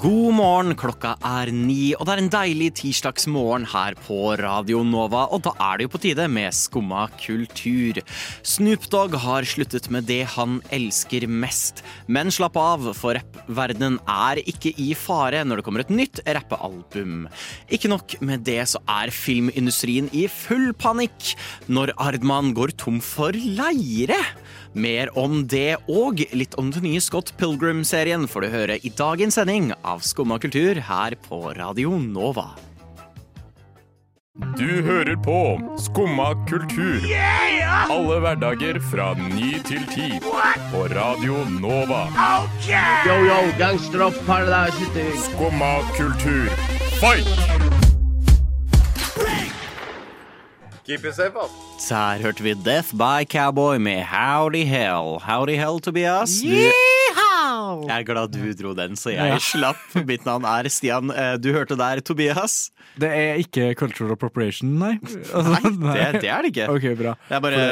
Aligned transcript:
God 0.00 0.32
morgen, 0.38 0.72
klokka 0.78 1.10
er 1.26 1.50
ni, 1.52 1.90
og 1.98 2.06
det 2.06 2.12
er 2.14 2.20
en 2.22 2.30
deilig 2.32 2.68
tirsdagsmorgen 2.78 3.66
her 3.68 3.92
på 4.06 4.30
Radio 4.40 4.80
Nova. 4.88 5.26
Og 5.34 5.42
da 5.44 5.52
er 5.66 5.76
det 5.76 5.84
jo 5.84 5.90
på 5.92 6.00
tide 6.00 6.24
med 6.32 6.54
Skumma 6.56 7.02
kultur. 7.20 8.00
Snoop 8.46 8.86
Dogg 8.94 9.18
har 9.20 9.44
sluttet 9.44 9.90
med 9.92 10.06
det 10.08 10.22
han 10.32 10.62
elsker 10.72 11.26
mest. 11.28 11.82
Men 12.06 12.32
slapp 12.32 12.56
av, 12.56 12.88
for 12.96 13.18
rappverdenen 13.18 13.98
er 14.08 14.40
ikke 14.40 14.72
i 14.80 14.92
fare 14.96 15.42
når 15.44 15.60
det 15.60 15.66
kommer 15.66 15.84
et 15.84 15.92
nytt 15.92 16.22
rappealbum. 16.24 17.26
Ikke 17.68 17.92
nok 17.92 18.16
med 18.24 18.46
det, 18.48 18.62
så 18.72 18.80
er 18.88 19.12
filmindustrien 19.12 20.08
i 20.16 20.24
full 20.32 20.70
panikk 20.72 21.34
når 21.68 21.92
Ardman 22.00 22.54
går 22.56 22.78
tom 22.80 23.02
for 23.04 23.36
leire. 23.36 24.22
Mer 24.72 25.10
om 25.18 25.42
det 25.52 25.76
og 25.92 26.22
litt 26.32 26.54
om 26.60 26.70
den 26.72 26.86
nye 26.86 27.00
Scott 27.04 27.34
Pilgrim-serien 27.36 28.24
får 28.28 28.44
du 28.44 28.52
høre 28.54 28.76
i 28.80 28.92
dagens 28.96 29.36
sending 29.36 29.72
av 29.84 30.00
Skumma 30.06 30.38
kultur 30.40 30.80
her 30.88 31.16
på 31.28 31.40
Radio 31.58 31.98
Nova. 32.00 32.54
Du 34.56 34.80
hører 34.86 35.18
på 35.20 35.36
Skumma 35.76 36.30
kultur. 36.48 37.04
Alle 37.92 38.16
hverdager 38.24 38.80
fra 38.88 39.10
ny 39.20 39.58
til 39.68 39.84
ti. 39.92 40.08
På 40.72 40.86
Radio 40.94 41.44
Nova. 41.60 42.06
Yo, 43.04 43.18
yo, 43.28 43.42
gangsteropp, 43.60 44.16
paradise, 44.24 45.04
Skumma 45.28 45.74
kultur, 45.98 46.48
fight! 46.96 47.71
Keep 50.92 51.06
it 51.08 51.14
safe, 51.16 51.36
ass. 51.40 51.52
Der 51.88 52.20
hørte 52.20 52.42
vi 52.44 52.52
Death 52.54 52.90
by 53.00 53.24
Cowboy 53.24 53.78
med 53.80 54.02
Howdy 54.10 54.64
Hell. 54.68 55.16
Howdy 55.24 55.54
Hell, 55.56 55.80
Tobias. 55.80 56.34
Du, 56.42 56.48
jeg 56.52 57.94
er 57.96 58.04
glad 58.04 58.28
du 58.34 58.52
dro 58.58 58.74
den, 58.76 58.92
så 59.00 59.10
jeg 59.14 59.40
slapp. 59.40 59.80
Mitt 60.06 60.26
navn 60.28 60.44
er 60.44 60.68
Stian. 60.70 61.08
Eh, 61.10 61.38
Du 61.40 61.48
hørte 61.56 61.78
der 61.80 62.02
Tobias. 62.04 62.70
Det 63.00 63.08
er 63.08 63.40
ikke 63.40 63.70
cultural 63.80 64.12
appropriation, 64.12 64.74
nei? 64.82 64.98
Altså, 65.32 65.56
Nei, 65.80 65.96
det, 66.12 66.20
det 66.26 66.28
er 66.30 66.44
det 66.44 66.52
ikke. 66.52 66.68
Ok, 66.76 66.86
bra. 67.00 67.16
Jeg 67.32 67.42
bare 67.48 67.64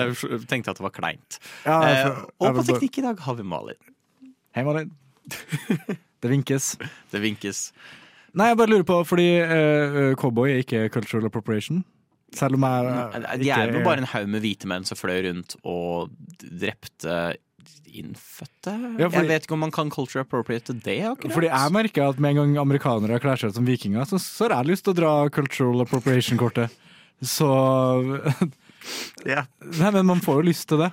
tenkte 0.48 0.72
at 0.72 0.80
det 0.80 0.86
var 0.88 0.96
kleint. 0.96 1.38
Ja, 1.66 1.76
Eh, 1.90 2.02
for- 2.08 2.48
og 2.48 2.56
på 2.62 2.66
teknikk 2.72 2.98
i 3.02 3.06
dag 3.10 3.20
har 3.28 3.36
vi 3.36 3.44
Malin. 3.52 3.80
Hei, 4.56 4.64
Malin. 4.64 4.90
Det 6.20 6.28
vinkes. 6.32 6.72
Det 7.12 7.20
vinkes. 7.22 7.66
Nei, 8.36 8.48
jeg 8.54 8.56
bare 8.64 8.68
lurer 8.72 8.84
på, 8.88 8.96
fordi 9.08 9.28
uh, 9.44 10.14
cowboy 10.20 10.50
er 10.52 10.64
ikke 10.64 10.88
cultural 10.92 11.24
appropriation. 11.28 11.84
Selv 12.36 12.58
om 12.58 12.64
jeg 12.66 13.40
De 13.42 13.50
er 13.50 13.72
jo 13.74 13.84
bare 13.84 14.02
en 14.04 14.10
haug 14.12 14.28
med 14.30 14.42
hvite 14.44 14.68
menn 14.70 14.84
som 14.86 14.98
fløy 14.98 15.22
rundt 15.26 15.56
og 15.66 16.12
drepte 16.38 17.36
innfødte. 17.90 18.70
Ja, 19.00 19.08
fordi- 19.08 19.16
Jeg 19.18 19.28
vet 19.28 19.46
ikke 19.46 19.52
om 19.56 19.60
man 19.64 19.72
kan 19.74 19.90
culture 19.90 20.22
appropriate 20.22 20.72
det, 20.82 21.00
akkurat. 21.02 21.32
Fordi 21.34 21.48
jeg 21.50 21.72
merker 21.72 22.08
at 22.08 22.20
med 22.20 22.30
en 22.30 22.36
gang 22.54 22.58
amerikanere 22.62 23.20
kler 23.20 23.36
seg 23.36 23.50
ut 23.50 23.54
som 23.58 23.66
vikinger, 23.66 24.06
så, 24.06 24.20
så 24.22 24.48
har 24.48 24.62
jeg 24.62 24.70
lyst 24.76 24.84
til 24.84 24.94
å 24.94 24.96
dra 25.00 25.28
cultural 25.28 25.82
appropriation-kortet. 25.82 26.70
Så 27.20 27.50
yeah. 29.26 29.44
Nei, 29.60 29.90
men 29.90 30.06
man 30.06 30.20
får 30.20 30.40
jo 30.40 30.46
lyst 30.50 30.68
til 30.70 30.78
det. 30.78 30.92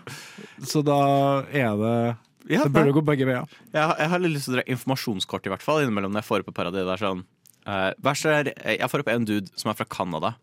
Så 0.65 0.83
da 0.83 1.43
er 1.53 1.77
det 1.77 2.17
Ja, 2.49 2.63
Det 2.63 2.71
bør 2.73 2.87
jo 2.87 2.97
gå 3.01 3.05
begge 3.05 3.27
veier. 3.27 3.45
Jeg, 3.73 3.95
jeg 3.99 4.09
har 4.09 4.19
litt 4.19 4.33
lyst 4.33 4.47
til 4.47 4.55
å 4.55 4.57
dra 4.57 4.67
informasjonskort, 4.73 5.45
i 5.45 5.49
hvert 5.53 5.61
fall, 5.63 5.81
innimellom 5.83 6.11
når 6.15 6.23
jeg 6.23 6.29
får 6.31 6.43
opp 6.43 6.49
et 6.53 6.55
par 6.55 6.69
av 6.71 6.73
de 6.73 6.85
der 6.87 6.97
sånn 6.97 7.25
Uh, 7.67 7.91
Jeg 7.99 8.87
får 8.87 9.01
opp 9.03 9.09
en 9.11 9.25
dude 9.27 9.49
som 9.59 9.67
er 9.67 9.75
fra 9.75 9.83
Canada, 9.91 10.37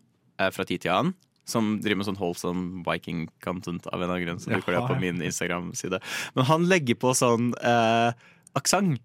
fra 0.51 0.65
tid 0.67 0.81
til 0.85 0.91
annen. 0.91 1.13
Som 1.45 1.75
driver 1.83 1.99
med 2.01 2.07
sånn 2.07 2.17
wholesome 2.17 2.81
viking-content 2.87 3.85
av 3.91 3.99
en 3.99 4.05
eller 4.07 4.15
annen 4.15 4.23
grunn. 4.25 4.39
Så 4.41 4.49
du 4.49 4.55
dukker 4.57 4.73
det 4.73 4.85
på 4.89 4.95
min 5.01 5.19
Instagram-side. 5.21 5.99
Men 6.33 6.47
han 6.49 6.65
legger 6.71 6.97
på 6.97 7.11
sånn 7.17 7.51
eh, 7.61 8.11
aksent. 8.57 8.97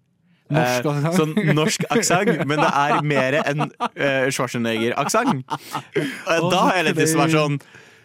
Norsk 0.51 0.83
Eh, 0.83 0.89
aksent. 0.91 1.15
sånn 1.15 1.53
norsk 1.55 1.85
aksent, 1.95 2.41
men 2.49 2.59
det 2.59 2.71
er 2.75 2.97
mer 3.07 3.37
enn 3.39 3.61
uh, 3.69 4.25
Schwarzenegger-aksent. 4.33 5.45
Da 5.95 6.57
har 6.65 6.75
jeg 6.81 6.87
litt 6.89 6.99
å 7.05 7.21
være 7.21 7.31
sånn 7.37 7.55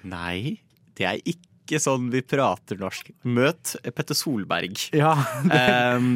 Nei, 0.06 0.60
det 0.94 1.08
er 1.10 1.18
ikke 1.26 1.80
sånn 1.82 2.06
vi 2.12 2.20
prater 2.22 2.78
norsk. 2.78 3.08
Møt 3.26 3.72
Petter 3.88 4.14
Solberg. 4.14 4.78
Ja, 4.94 5.16
Ehm, 5.50 6.12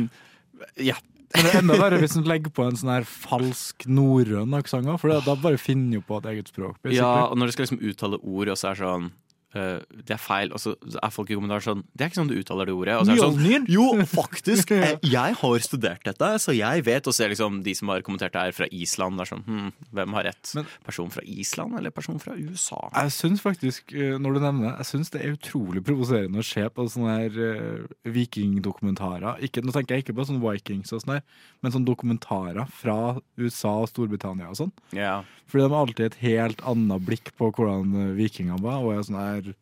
ja. 0.79 0.95
Men 1.35 1.47
det 1.47 1.51
er 1.53 1.61
enda 1.61 1.77
verre 1.79 1.99
hvis 2.03 2.17
en 2.19 2.27
legger 2.27 2.53
på 2.55 2.65
en 2.67 2.79
sånn 2.79 2.91
her 2.91 3.07
falsk 3.07 3.87
norrøn 3.87 4.57
aksent 4.59 4.89
for 4.99 5.15
da 5.27 5.37
bare 5.39 5.61
finner 5.63 6.01
jo 6.01 6.05
på 6.07 6.19
et 6.19 6.31
eget 6.33 6.51
språk. 6.51 6.81
ja, 6.91 7.29
og 7.29 7.39
når 7.39 7.51
du 7.51 7.55
skal 7.55 7.69
liksom 7.69 7.83
uttale 7.87 8.19
ord, 8.19 8.51
og 8.51 8.59
så 8.59 8.73
er 8.73 8.81
sånn 8.81 9.11
eh, 9.55 9.81
det 10.07 10.15
er 10.17 10.21
feil, 10.23 10.53
og 10.55 10.63
så 10.63 10.75
er 10.79 11.15
folk 11.15 11.31
i 11.31 11.37
kommentaren 11.39 11.65
sånn 11.65 11.85
Det 11.93 12.05
er 12.05 12.11
ikke 12.11 12.21
sånn 12.21 12.31
du 12.31 12.37
uttaler 12.39 12.71
det 12.71 12.75
ordet. 12.77 12.97
Og 13.01 13.07
så 13.07 13.15
er 13.15 13.21
det 13.21 13.27
sånn, 13.27 13.69
jo, 13.71 13.87
faktisk! 14.11 14.73
eh, 14.77 14.97
Jeg 15.07 15.37
har 15.41 15.65
studert 15.65 16.07
dette, 16.07 16.31
så 16.43 16.55
jeg 16.57 16.85
vet. 16.87 17.07
Og 17.11 17.17
så 17.17 17.27
er 17.27 17.35
liksom 17.35 17.61
de 17.67 17.75
som 17.77 17.93
har 17.93 18.05
kommentert 18.07 18.35
det 18.37 18.45
her 18.49 18.57
fra 18.57 18.69
Island, 18.71 19.19
det 19.19 19.27
er 19.27 19.33
sånn 19.35 19.47
hm, 19.47 19.73
Hvem 19.99 20.19
har 20.19 20.29
rett? 20.31 20.55
Men- 20.59 20.69
person 20.87 21.11
fra 21.13 21.25
Island 21.27 21.79
eller 21.79 21.95
person 21.95 22.19
fra 22.23 22.37
USA? 22.39 22.81
Jeg 22.95 23.15
syns 23.15 23.45
faktisk, 23.45 23.95
eh, 23.95 24.17
når 24.21 24.37
du 24.37 24.43
nevner 24.47 24.69
det, 24.69 24.75
jeg 24.81 24.91
syns 24.93 25.13
det 25.15 25.23
er 25.25 25.37
utrolig 25.37 25.85
provoserende 25.87 26.43
å 26.43 26.47
se 26.47 26.65
på 26.71 26.87
sånne 26.91 27.17
her 27.21 27.39
uh, 27.41 27.91
vikingdokumentarer. 28.11 29.41
Ikke, 29.47 29.63
nå 29.65 29.75
tenker 29.75 29.97
jeg 29.97 30.07
ikke 30.07 30.17
på 30.19 30.27
sånne 30.29 30.43
Vikings 30.45 30.93
og 30.95 31.05
sånn 31.05 31.17
her, 31.19 31.25
men 31.61 31.75
sånne 31.75 31.89
dokumentarer 31.91 32.71
fra 32.81 32.99
USA 33.41 33.77
og 33.85 33.91
Storbritannia 33.91 34.51
og 34.51 34.59
sånn. 34.61 34.73
Yeah. 34.97 35.27
Fordi 35.51 35.67
de 35.67 35.75
har 35.75 35.87
alltid 35.87 36.07
et 36.07 36.21
helt 36.23 36.63
annet 36.69 37.07
blikk 37.07 37.33
på 37.39 37.51
hvordan 37.51 38.15
vikingene 38.19 38.61
var. 38.63 38.85
Og 38.85 38.95
jeg 38.95 39.01
er 39.01 39.09
sånn 39.09 39.21
her 39.41 39.55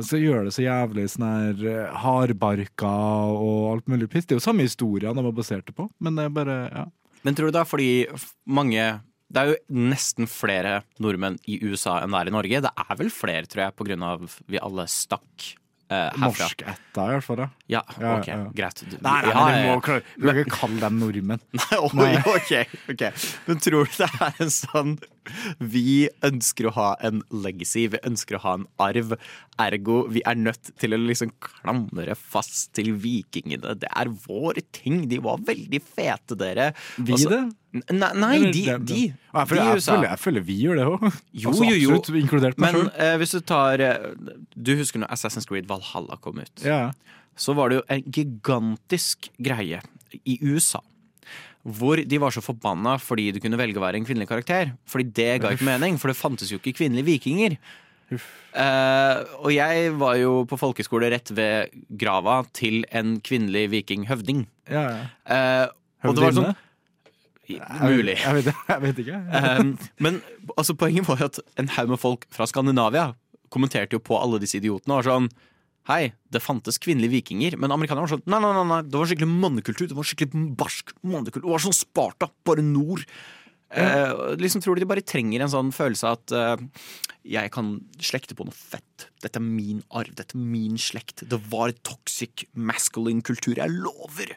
De 0.00 0.06
skal 0.06 0.22
gjøre 0.24 0.44
det 0.48 0.54
så 0.56 0.64
jævlig 0.64 1.04
sånn 1.12 1.26
her 1.28 1.64
eh, 1.74 1.92
hardbarka 2.04 2.90
og 3.34 3.66
alt 3.74 3.90
mulig 3.92 4.08
piss. 4.12 4.24
Det 4.26 4.36
er 4.36 4.40
jo 4.40 4.46
samme 4.48 4.64
historien 4.64 5.16
de 5.18 5.24
har 5.26 5.36
basert 5.36 5.66
det 5.68 5.74
på, 5.76 5.88
men 6.00 6.16
det 6.16 6.24
er 6.28 6.34
bare 6.40 6.58
ja. 6.72 6.84
Men 7.26 7.36
tror 7.36 7.50
du 7.50 7.52
det 7.58 7.60
er 7.60 7.68
fordi 7.68 7.90
mange 8.48 8.84
Det 9.30 9.40
er 9.42 9.50
jo 9.52 9.56
nesten 9.76 10.26
flere 10.26 10.78
nordmenn 10.98 11.36
i 11.46 11.58
USA 11.68 11.98
enn 12.02 12.10
det 12.14 12.20
er 12.22 12.30
i 12.30 12.34
Norge. 12.34 12.62
Det 12.64 12.70
er 12.88 12.96
vel 12.98 13.10
flere, 13.14 13.44
tror 13.46 13.66
jeg, 13.68 13.76
på 13.78 13.84
grunn 13.86 14.02
av 14.02 14.24
vi 14.50 14.58
alle 14.58 14.86
stakk 14.90 15.44
eh, 15.90 16.08
herfra. 16.16 16.48
Norskætta, 16.48 17.04
i 17.04 17.12
hvert 17.14 17.26
fall. 17.28 17.42
Ja. 17.44 17.50
Ja, 17.70 17.84
Ja, 18.00 18.16
ok, 18.16 18.26
ja. 18.32 18.38
greit. 18.56 18.82
Du- 18.90 18.96
Nei, 19.04 19.20
nei, 19.22 19.30
ja, 19.30 19.36
du 19.36 19.52
ja, 19.52 19.60
ja. 19.68 19.76
må 20.24 20.34
ikke 20.34 20.56
kalle 20.56 20.80
dem 20.82 20.98
nordmenn. 21.04 21.44
Oi, 21.78 21.92
Nei. 22.00 22.16
ok, 22.32 22.74
ok. 22.96 23.04
Men 23.46 23.62
tror 23.68 23.86
du 23.86 24.00
det 24.00 24.10
er 24.18 24.42
en 24.46 24.50
sånn 24.56 24.96
Vi 25.60 26.08
ønsker 26.26 26.68
å 26.68 26.74
ha 26.76 26.88
en 27.06 27.22
legacy, 27.30 27.86
vi 27.92 28.00
ønsker 28.06 28.38
å 28.38 28.42
ha 28.44 28.54
en 28.58 28.66
arv. 28.82 29.14
Ergo, 29.60 30.02
vi 30.08 30.22
er 30.26 30.38
nødt 30.40 30.72
til 30.80 30.96
å 30.96 31.00
liksom 31.00 31.32
klamre 31.44 32.16
fast 32.16 32.70
til 32.78 32.92
vikingene. 33.00 33.76
Det 33.80 33.90
er 33.90 34.10
vår 34.24 34.62
ting. 34.76 35.04
De 35.10 35.20
var 35.22 35.42
veldig 35.46 35.82
fete, 35.84 36.38
dere. 36.40 36.70
Vi 36.96 37.16
Også, 37.18 37.32
det? 37.34 37.42
Nei, 37.94 38.10
nei 38.18 38.32
de, 38.48 38.50
de, 38.50 38.78
de, 38.82 39.02
jeg, 39.12 39.46
føler, 39.46 39.68
jeg, 39.68 39.82
føler, 39.84 40.08
jeg 40.08 40.22
føler 40.24 40.46
vi 40.48 40.56
gjør 40.64 40.80
det 40.80 40.86
òg. 40.90 41.04
Jo, 41.30 41.52
jo, 41.54 41.76
jo. 41.76 42.00
Absolutt, 42.00 42.58
Men 42.58 42.80
eh, 42.96 43.14
hvis 43.20 43.36
du 43.36 43.44
tar 43.46 43.84
uh, 43.84 44.10
Du 44.56 44.72
husker 44.80 45.04
når 45.04 45.12
Assassin's 45.14 45.46
Creed 45.46 45.68
Valhalla 45.70 46.18
kom 46.24 46.40
ut? 46.42 46.64
Ja. 46.66 46.90
så 47.38 47.54
var 47.56 47.70
det 47.70 47.78
jo 47.78 47.84
en 47.94 48.02
gigantisk 48.10 49.30
greie 49.38 49.78
i 50.26 50.38
USA. 50.42 50.82
Hvor 51.60 52.00
de 52.00 52.20
var 52.22 52.32
så 52.32 52.40
forbanna 52.40 52.96
fordi 53.02 53.28
du 53.36 53.40
kunne 53.42 53.58
velge 53.60 53.80
å 53.80 53.84
være 53.84 54.00
en 54.00 54.06
kvinnelig 54.08 54.30
karakter. 54.30 54.72
Fordi 54.88 55.10
det 55.16 55.32
ga 55.42 55.52
ikke 55.52 55.68
mening, 55.68 55.98
for 56.00 56.12
det 56.12 56.18
fantes 56.18 56.52
jo 56.52 56.60
ikke 56.60 56.78
kvinnelige 56.78 57.10
vikinger. 57.10 57.58
Uh, 58.10 59.22
og 59.44 59.52
jeg 59.54 59.92
var 60.00 60.16
jo 60.18 60.40
på 60.50 60.58
folkeskole 60.58 61.12
rett 61.12 61.30
ved 61.36 61.76
grava 62.00 62.40
til 62.56 62.82
en 62.90 63.18
kvinnelig 63.22 63.68
vikinghøvding. 63.76 64.48
ja, 64.70 64.88
ja. 64.88 65.04
Uh, 65.28 65.76
og 66.08 66.16
det 66.16 66.24
var 66.24 66.32
sånn 66.32 66.52
Høvdinne? 67.50 67.90
Mulig. 67.90 68.16
Jeg 68.20 68.36
vet, 68.36 68.48
jeg 68.68 68.82
vet 68.84 68.98
ikke. 69.02 69.20
Um, 69.34 69.72
men 69.98 70.20
altså, 70.56 70.76
poenget 70.78 71.08
var 71.08 71.20
jo 71.20 71.30
at 71.30 71.40
en 71.58 71.70
haug 71.76 71.90
med 71.90 72.00
folk 72.00 72.26
fra 72.34 72.46
Skandinavia 72.46 73.10
kommenterte 73.50 73.98
jo 73.98 74.02
på 74.04 74.18
alle 74.20 74.38
disse 74.42 74.60
idiotene. 74.60 74.94
og 74.94 75.00
var 75.00 75.08
sånn 75.08 75.30
Hei, 75.90 76.12
det 76.30 76.38
fantes 76.44 76.78
kvinnelige 76.78 77.16
vikinger, 77.16 77.56
men 77.58 77.72
amerikanerne 77.74 78.06
var 78.06 78.12
sånn 78.12 78.26
Nei, 78.30 78.38
nei, 78.44 78.64
nei, 78.70 78.80
det 78.86 78.94
var 78.94 79.08
skikkelig 79.10 79.30
mannekultur. 79.42 79.88
Det 79.90 79.96
var 79.98 80.06
skikkelig 80.06 80.42
barsk 80.60 80.92
mannekultur. 81.02 81.48
Det 81.48 81.54
var 81.56 81.64
sånn 81.64 81.74
Sparta, 81.74 82.28
bare 82.46 82.62
nord. 82.62 83.02
Eh, 83.70 84.12
liksom 84.38 84.62
Tror 84.62 84.78
du 84.78 84.82
de 84.82 84.90
bare 84.90 85.02
trenger 85.06 85.42
en 85.42 85.50
sånn 85.50 85.72
følelse 85.74 86.06
av 86.06 86.20
at 86.20 86.34
eh, 86.34 86.62
jeg 87.34 87.50
kan 87.54 87.72
slekte 88.02 88.36
på 88.38 88.46
noe 88.46 88.54
fett. 88.54 89.08
Dette 89.22 89.42
er 89.42 89.46
min 89.46 89.82
arv, 89.90 90.14
dette 90.18 90.38
er 90.38 90.46
min 90.54 90.78
slekt. 90.78 91.24
Det 91.26 91.40
var 91.50 91.74
toxic 91.86 92.46
masculine 92.54 93.26
kultur. 93.26 93.58
Jeg 93.58 93.74
lover! 93.74 94.36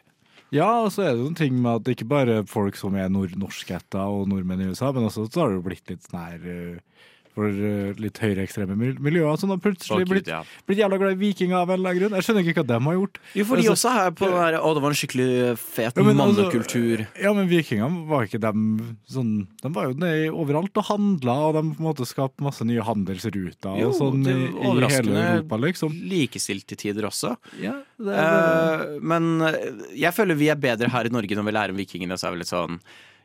Ja, 0.54 0.84
og 0.84 0.92
så 0.94 1.02
er 1.02 1.14
det 1.14 1.22
noen 1.22 1.38
ting 1.38 1.54
med 1.58 1.80
at 1.80 1.94
ikke 1.94 2.06
bare 2.10 2.42
folk 2.46 2.76
som 2.78 2.94
er 2.98 3.10
nord 3.10 3.34
norskætta 3.38 4.04
og 4.10 4.28
nordmenn 4.30 4.62
i 4.62 4.68
USA, 4.70 4.92
men 4.94 5.06
også 5.06 5.26
så 5.26 5.42
har 5.42 5.50
det 5.50 5.58
jo 5.58 5.66
blitt 5.66 5.90
litt 5.90 6.04
sånn 6.06 6.20
her 6.20 6.50
eh, 6.50 7.08
for 7.34 7.48
eh, 7.50 7.92
litt 7.98 8.18
høyreekstreme 8.22 8.76
mil- 8.78 8.98
miljøer 9.02 9.36
som 9.40 9.50
har 9.50 9.58
plutselig 9.58 10.06
blitt, 10.06 10.28
blitt 10.68 10.78
jævla 10.80 10.98
glad 11.00 11.16
i 11.16 11.18
vikinger 11.20 11.56
av 11.60 11.70
en 11.72 11.80
eller 11.80 11.90
annen 11.90 12.00
grunn. 12.04 12.16
Jeg 12.18 12.26
skjønner 12.28 12.44
ikke 12.46 12.62
hva 12.62 12.66
de 12.70 12.78
har 12.86 12.94
gjort. 12.98 13.18
Jo, 13.34 13.44
for 13.48 13.56
de 13.58 13.64
Altså, 13.64 13.74
også 13.74 13.92
her 13.96 14.10
på 14.14 14.28
den 14.30 14.36
der 14.38 14.58
Å, 14.60 14.70
det 14.76 14.82
var 14.84 14.94
en 14.94 14.98
skikkelig 15.00 15.28
fet 15.58 15.98
Ja, 15.98 16.04
mannekultur. 16.14 17.02
altså. 17.04 17.22
Ja, 17.24 17.32
men 17.34 17.48
vikingene 17.50 18.04
var 18.10 18.26
ikke 18.28 18.40
dem 18.44 18.64
sånn 19.10 19.32
De 19.62 19.72
var 19.74 19.88
jo 19.90 19.96
nede 19.98 20.30
overalt 20.32 20.76
og 20.82 20.86
handla, 20.92 21.34
og 21.48 21.54
de 21.58 21.62
på 21.74 21.82
en 21.82 21.88
måte 21.90 22.06
skapte 22.06 22.44
masse 22.46 22.62
nye 22.68 22.84
handelsruter 22.86 23.80
Jo, 23.80 23.88
og 23.90 23.96
sånn 23.98 24.22
det 24.24 24.34
i, 24.34 24.46
hele 24.94 25.24
Europa, 25.24 25.56
liksom. 25.66 25.96
Likestilt 26.10 26.66
til 26.70 26.76
tider 26.86 27.10
også. 27.10 27.34
Ja, 27.62 27.76
det, 27.98 28.14
Eh, 28.24 28.98
men 29.02 29.40
eh, 29.42 29.72
jeg 29.98 30.14
føler 30.14 30.34
vi 30.38 30.48
er 30.52 30.56
bedre 30.60 30.88
her 30.92 31.06
i 31.08 31.12
Norge 31.12 31.36
når 31.36 31.44
vi 31.48 31.52
lærer 31.56 31.74
om 31.74 31.78
vikingene. 31.78 32.16
Så 32.18 32.28
er 32.28 32.34
vi 32.34 32.40
litt 32.42 32.50
sånn 32.50 32.78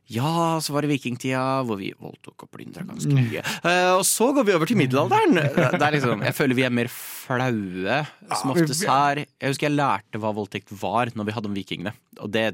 ja, 0.09 0.57
så 0.63 0.73
var 0.73 0.81
det 0.85 0.89
vikingtida 0.93 1.41
hvor 1.67 1.77
vi 1.77 1.91
voldtok 1.93 2.45
og 2.47 2.49
plyndra 2.55 2.81
ganske 2.87 3.11
Mm. 3.13 3.19
mye. 3.29 3.43
Eh, 3.63 3.91
og 3.93 4.03
så 4.09 4.31
går 4.33 4.47
vi 4.47 4.53
over 4.57 4.65
til 4.69 4.77
middelalderen. 4.79 5.37
Er 5.85 5.91
liksom, 5.93 6.23
jeg 6.25 6.33
føler 6.35 6.55
vi 6.57 6.65
er 6.65 6.73
mer 6.73 6.89
flaue 6.89 7.99
som 8.41 8.51
oftest 8.55 8.85
her. 8.89 9.21
Jeg 9.39 9.51
husker 9.53 9.69
jeg 9.69 9.77
lærte 9.77 10.19
hva 10.21 10.33
voldtekt 10.33 10.73
var 10.81 11.11
når 11.13 11.29
vi 11.29 11.35
hadde 11.37 11.51
om 11.51 11.53
vikingene. 11.57 11.93
Og 12.19 12.31
det 12.33 12.47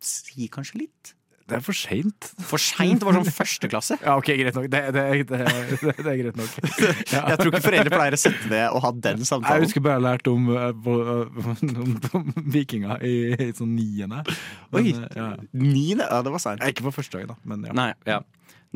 sier 0.00 0.48
kanskje 0.52 0.80
litt. 0.86 1.12
Det 1.46 1.54
er 1.60 1.62
for 1.62 1.78
seint. 1.78 2.28
For 2.42 2.58
seint. 2.58 2.98
Det 2.98 3.06
var 3.06 3.14
sånn 3.20 3.28
første 3.30 3.68
klasse. 3.70 3.96
Ja, 4.06 4.16
OK, 4.18 4.32
greit 4.38 4.56
nok. 4.56 4.66
Det, 4.70 4.80
det, 4.94 5.02
det, 5.30 5.40
det, 5.78 5.92
er 6.02 6.18
greit 6.20 6.40
nok. 6.40 6.56
Ja. 7.14 7.22
Jeg 7.30 7.38
tror 7.38 7.52
ikke 7.52 7.62
foreldre 7.68 7.92
pleier 7.92 8.16
å 8.16 8.18
sette 8.18 8.50
ned 8.50 8.64
og 8.74 8.82
ha 8.82 8.90
den 9.06 9.22
samtalen. 9.26 9.62
Jeg 9.62 9.68
husker 9.70 9.84
bare 9.84 10.00
jeg 10.00 10.06
lærte 10.08 10.32
om, 10.34 10.48
eh, 10.56 10.88
om, 11.84 11.94
om 12.18 12.32
vikinger 12.56 13.04
i, 13.06 13.14
i 13.46 13.50
sånn 13.54 13.76
niende. 13.76 14.24
Oi. 14.72 14.88
Men, 14.90 15.04
eh, 15.06 15.20
ja. 15.20 15.28
Niende? 15.54 16.08
Ja, 16.10 16.18
det 16.26 16.34
var 16.34 16.42
seint. 16.42 16.66
Ikke 16.66 16.88
på 16.88 16.96
første 16.98 17.22
gang, 17.22 17.30
da, 17.30 17.38
men 17.46 17.68
ja. 17.70 17.76
Nei, 17.78 17.90
ja. 18.10 18.20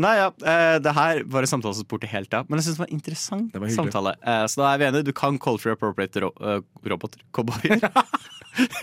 Nei, 0.00 0.14
ja, 0.16 0.28
eh, 0.48 0.78
det 0.80 0.92
her 0.96 1.18
var 1.28 1.44
en 1.44 1.50
samtale 1.50 1.76
som 1.76 1.84
spurte 1.84 2.08
helt 2.08 2.32
av, 2.32 2.46
men 2.48 2.56
jeg 2.60 2.68
syns 2.70 2.78
det 2.78 2.82
var 2.84 2.88
en 2.88 2.96
interessant 2.96 3.56
var 3.60 3.72
samtale. 3.74 4.12
Eh, 4.22 4.44
Så 4.48 4.62
da 4.62 4.70
er 4.70 4.78
vi 4.80 4.86
enige. 4.86 5.04
Du 5.10 5.12
kan 5.12 5.36
culture 5.42 5.74
appropriate 5.76 6.22
ro 6.24 6.30
eh, 6.40 6.60
roboter. 6.92 7.20
Cowboyer. 7.36 7.82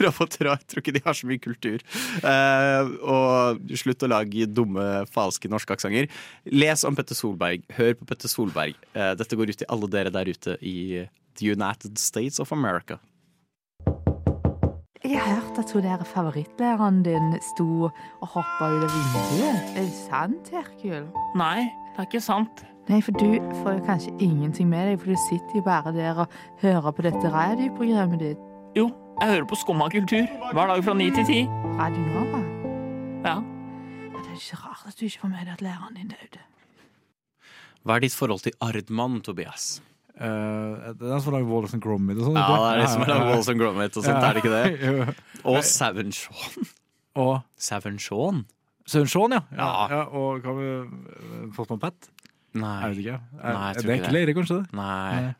roboter 0.04 0.52
òg. 0.52 0.62
Jeg 0.62 0.70
tror 0.70 0.84
ikke 0.84 0.94
de 1.00 1.02
har 1.08 1.18
så 1.18 1.28
mye 1.32 1.42
kultur. 1.42 1.82
Og 3.08 3.74
slutt 3.82 4.06
å 4.06 4.12
lage 4.12 4.48
dumme, 4.52 4.86
falske 5.14 5.50
norske 5.52 5.74
aksenter. 5.76 6.08
Les 6.54 6.86
om 6.88 6.96
Petter 6.98 7.18
Solberg. 7.18 7.66
Hør 7.80 7.96
på 8.00 8.08
Petter 8.14 8.32
Solberg. 8.32 8.78
Dette 8.94 9.38
går 9.40 9.52
ut 9.54 9.62
til 9.64 9.70
alle 9.74 9.90
dere 9.92 10.14
der 10.14 10.30
ute 10.32 10.58
i 10.62 10.78
The 11.40 11.52
United 11.54 11.98
States 12.02 12.40
of 12.44 12.54
America. 12.56 13.00
Jeg 15.08 15.22
har 15.24 15.36
hørt 15.40 15.60
at 15.60 15.72
hun 15.72 15.84
der 15.84 16.04
favorittlæreren 16.04 17.04
din 17.04 17.42
sto 17.42 17.84
og 18.22 18.28
hoppa 18.28 18.68
ut 18.76 18.84
av 18.84 18.92
vinduet. 18.92 19.70
Er 19.78 19.86
det 19.86 19.94
sant, 19.94 20.50
Herkul? 20.52 21.06
Nei, 21.40 21.62
det 21.94 22.02
er 22.02 22.10
ikke 22.10 22.22
sant. 22.26 22.66
Nei, 22.90 23.00
for 23.06 23.16
du 23.16 23.38
får 23.62 23.78
jo 23.78 23.86
kanskje 23.88 24.12
ingenting 24.20 24.68
med 24.68 24.90
deg, 24.90 25.00
for 25.00 25.14
du 25.14 25.22
sitter 25.30 25.62
jo 25.62 25.64
bare 25.64 25.94
der 25.96 26.20
og 26.26 26.36
hører 26.60 26.92
på 26.92 27.08
dette 27.08 27.32
radioprogrammet 27.32 28.20
ditt. 28.20 28.44
Jo, 28.76 28.90
jeg 29.22 29.32
hører 29.32 29.48
på 29.48 29.56
Skumma 29.64 29.88
kultur 29.96 30.28
hver 30.52 30.74
dag 30.74 30.84
fra 30.84 31.00
ni 31.00 31.08
til 31.16 31.28
ti. 31.32 31.40
Radio 31.80 32.04
Nova. 32.12 32.44
Ja. 33.24 33.40
Men 33.40 34.20
det 34.20 34.28
er 34.28 34.40
ikke 34.44 34.60
rart 34.66 34.88
at 34.92 35.00
du 35.00 35.08
ikke 35.08 35.24
får 35.24 35.36
med 35.38 35.46
deg 35.46 35.56
at 35.56 35.68
læreren 35.70 35.96
din 36.02 36.12
døde. 36.12 36.44
Hva 37.88 37.96
er 37.96 38.04
ditt 38.04 38.16
forhold 38.16 38.44
til 38.44 38.60
Ardman, 38.60 39.22
Tobias? 39.24 39.78
Eh, 40.18 40.92
det 40.98 41.10
er 41.14 41.20
som 41.22 41.36
lage 41.36 41.46
Walls 41.50 41.74
and 41.78 41.84
Gromit 41.84 42.18
og 42.18 42.30
sånn. 42.32 42.38
Ja, 42.40 42.58
det 42.58 42.70
er 42.72 42.80
liksom 42.82 43.04
som 43.06 43.14
er 43.14 43.26
Walls 43.30 43.50
and 43.54 43.62
Gromit 43.62 43.98
og 44.00 44.06
sånt, 44.08 44.24
er 44.26 44.38
det 44.38 44.44
ikke 44.44 44.54
det? 44.56 45.16
Og 45.48 45.60
Savin 45.64 46.10
Shaun. 46.16 46.70
Og 47.22 47.36
Savin 47.62 48.00
Shaun? 48.02 48.46
Søren 48.88 49.10
Shaun, 49.12 49.36
ja. 49.36 49.42
ja. 49.52 49.68
Ja. 49.68 49.88
ja. 49.92 50.02
Og 50.16 50.42
hva 50.46 50.54
med 50.56 50.90
uh, 50.90 51.48
Postman 51.56 51.80
Pat? 51.84 52.08
Jeg 52.56 52.62
Nei. 52.64 52.76
vet 52.90 53.02
ikke. 53.04 53.18
Nei, 53.38 53.52
jeg 53.52 53.54
Er, 53.54 53.58
tror 53.58 53.74
det 53.76 53.78
er 53.78 53.78
ikke 53.78 53.94
ikke 53.98 54.08
det. 54.08 54.14
Leire, 54.16 54.36
kanskje? 54.38 54.58
det? 54.58 54.78
Nei. 54.80 55.18
Nei. 55.22 55.34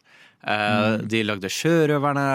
Eh, 0.54 0.98
de 1.16 1.22
lagde 1.26 1.50
Sjørøverne. 1.52 2.26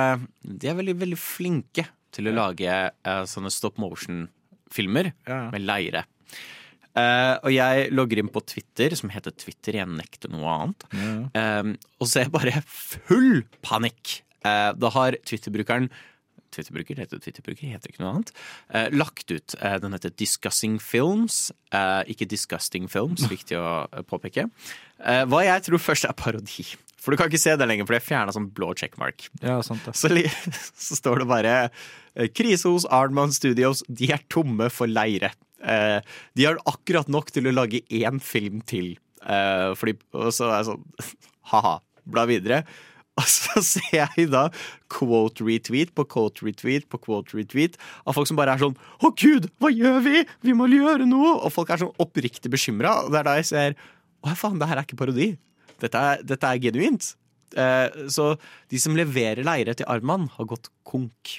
De 0.43 0.71
er 0.73 0.79
veldig, 0.81 0.95
veldig 1.05 1.19
flinke 1.21 1.85
til 2.13 2.29
å 2.29 2.35
lage 2.35 2.79
uh, 3.07 3.23
sånne 3.29 3.53
stop 3.55 3.79
motion-filmer 3.81 5.13
Ja. 5.29 5.43
med 5.53 5.63
leire. 5.69 6.03
Eh, 6.99 7.35
og 7.41 7.53
jeg 7.55 7.89
logger 7.95 8.21
inn 8.21 8.31
på 8.33 8.45
Twitter, 8.45 8.95
som 8.99 9.13
heter 9.15 9.33
Twitter, 9.33 9.81
jeg 9.81 9.89
nekter 9.89 10.33
noe 10.33 10.57
annet, 10.57 10.89
Ja, 10.93 11.61
uh, 11.63 11.73
og 12.03 12.11
ser 12.11 12.29
bare 12.35 12.61
full 12.69 13.45
panikk. 13.65 14.21
Uh, 14.43 14.75
da 14.77 14.91
har 14.93 15.17
Twitter-brukeren 15.25 15.89
Twitter-bruker, 16.53 17.01
heter 17.01 17.21
Twitter-bruker, 17.23 17.73
heter 17.73 17.93
ikke 17.93 18.03
noe 18.03 18.13
annet. 18.17 18.33
Eh, 18.73 18.89
lagt 18.95 19.31
ut. 19.33 19.57
Eh, 19.59 19.77
den 19.83 19.97
heter 19.97 20.13
Discussing 20.21 20.79
Films, 20.83 21.51
eh, 21.73 22.03
ikke 22.13 22.29
Disgusting 22.29 22.89
Films, 22.93 23.25
viktig 23.31 23.59
å 23.59 23.89
påpeke. 24.09 24.49
Hva 25.03 25.43
jeg 25.43 25.67
tror 25.67 25.83
først 25.83 26.07
er 26.07 26.15
parodi. 26.15 26.67
For 27.03 27.11
du 27.11 27.19
kan 27.19 27.27
ikke 27.27 27.41
se 27.43 27.57
det 27.59 27.67
lenger, 27.67 27.89
for 27.89 27.97
det 27.97 28.03
er 28.05 28.07
fjerna 28.07 28.35
som 28.35 28.47
blå 28.55 28.71
checkmark. 28.79 29.27
ja, 29.43 29.57
sant 29.67 29.83
det. 29.89 29.97
Så, 29.99 30.07
så 30.87 30.99
står 31.01 31.25
det 31.25 31.31
bare 31.33 31.55
Krise 32.37 32.71
hos 32.71 32.87
Arnman 32.87 33.33
Studios, 33.35 33.83
de 33.89 34.13
er 34.13 34.23
tomme 34.31 34.69
for 34.71 34.87
leire. 34.87 35.33
Eh, 35.63 35.99
de 36.39 36.47
har 36.49 36.61
akkurat 36.69 37.11
nok 37.13 37.31
til 37.35 37.49
å 37.49 37.55
lage 37.55 37.83
én 37.91 38.21
film 38.23 38.63
til. 38.69 38.95
Eh, 39.23 39.73
fordi, 39.79 39.97
og 40.19 40.33
så 40.35 40.49
er 40.49 40.57
jeg 40.59 40.71
sånn 40.73 41.13
ha-ha, 41.53 41.77
bla 42.05 42.27
videre. 42.31 42.65
Og 43.21 43.27
så 43.29 43.61
ser 43.61 44.07
jeg 44.17 44.31
da 44.33 44.47
quote 44.89 45.45
retweet 45.45 45.91
på 45.93 46.07
quote 46.09 46.47
retweet 46.47 46.87
på 46.89 46.97
quote 46.97 47.37
retweet 47.37 47.75
av 48.09 48.17
folk 48.17 48.31
som 48.31 48.39
bare 48.39 48.55
er 48.57 48.63
sånn 48.63 48.73
Å, 49.05 49.11
gud, 49.13 49.51
hva 49.61 49.69
gjør 49.69 49.99
vi? 50.07 50.23
Vi 50.41 50.55
må 50.57 50.65
gjøre 50.73 51.05
noe! 51.05 51.35
Og 51.45 51.53
folk 51.53 51.75
er 51.75 51.83
sånn 51.83 51.93
oppriktig 52.01 52.49
bekymra. 52.53 52.95
Det 53.13 53.21
er 53.21 53.29
da 53.29 53.35
jeg 53.37 53.51
ser 53.51 53.77
Å, 53.77 54.33
faen, 54.33 54.57
det 54.57 54.71
her 54.71 54.81
er 54.81 54.89
ikke 54.89 54.97
parodi. 55.03 55.35
Dette 55.83 56.01
er, 56.01 56.25
dette 56.25 56.49
er 56.49 56.63
genuint. 56.63 57.13
Eh, 57.53 58.09
så 58.09 58.33
de 58.73 58.81
som 58.81 58.97
leverer 58.97 59.45
leire 59.45 59.75
til 59.77 59.89
Arman, 59.93 60.29
har 60.39 60.49
gått 60.49 60.71
konk. 60.89 61.37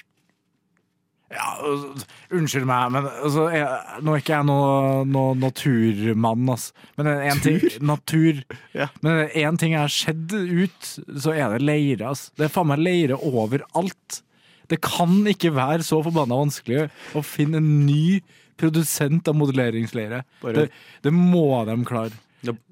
Ja, 1.34 1.48
unnskyld 2.38 2.66
meg, 2.68 2.92
men 2.94 3.08
altså, 3.10 3.48
jeg, 3.50 4.02
nå 4.06 4.12
er 4.14 4.20
ikke 4.22 4.36
jeg 4.36 4.46
noe, 4.46 5.00
noe 5.10 5.32
naturmann, 5.40 6.44
altså. 6.54 6.72
Men 7.00 7.10
en 7.12 7.42
ting, 7.42 7.58
natur. 7.82 8.42
Ja. 8.76 8.86
Men 9.02 9.24
én 9.34 9.58
ting 9.58 9.74
har 9.74 9.90
sett 9.90 10.30
ut, 10.30 10.90
så 11.18 11.34
er 11.34 11.56
det 11.56 11.64
leire, 11.66 12.12
Altså. 12.12 12.30
Det 12.38 12.46
er 12.46 12.54
faen 12.54 12.70
meg 12.70 12.82
leire 12.84 13.18
overalt. 13.18 14.20
Det 14.70 14.78
kan 14.80 15.18
ikke 15.28 15.50
være 15.56 15.82
så 15.84 15.98
forbanna 16.06 16.38
vanskelig 16.44 16.86
å 17.18 17.22
finne 17.26 17.58
en 17.60 17.72
ny 17.84 18.20
produsent 18.60 19.26
av 19.28 19.34
modelleringsleire. 19.36 20.22
Bare- 20.40 20.54
Det, 20.54 20.70
det 21.02 21.12
må 21.12 21.64
de 21.66 21.74
klare. 21.84 22.14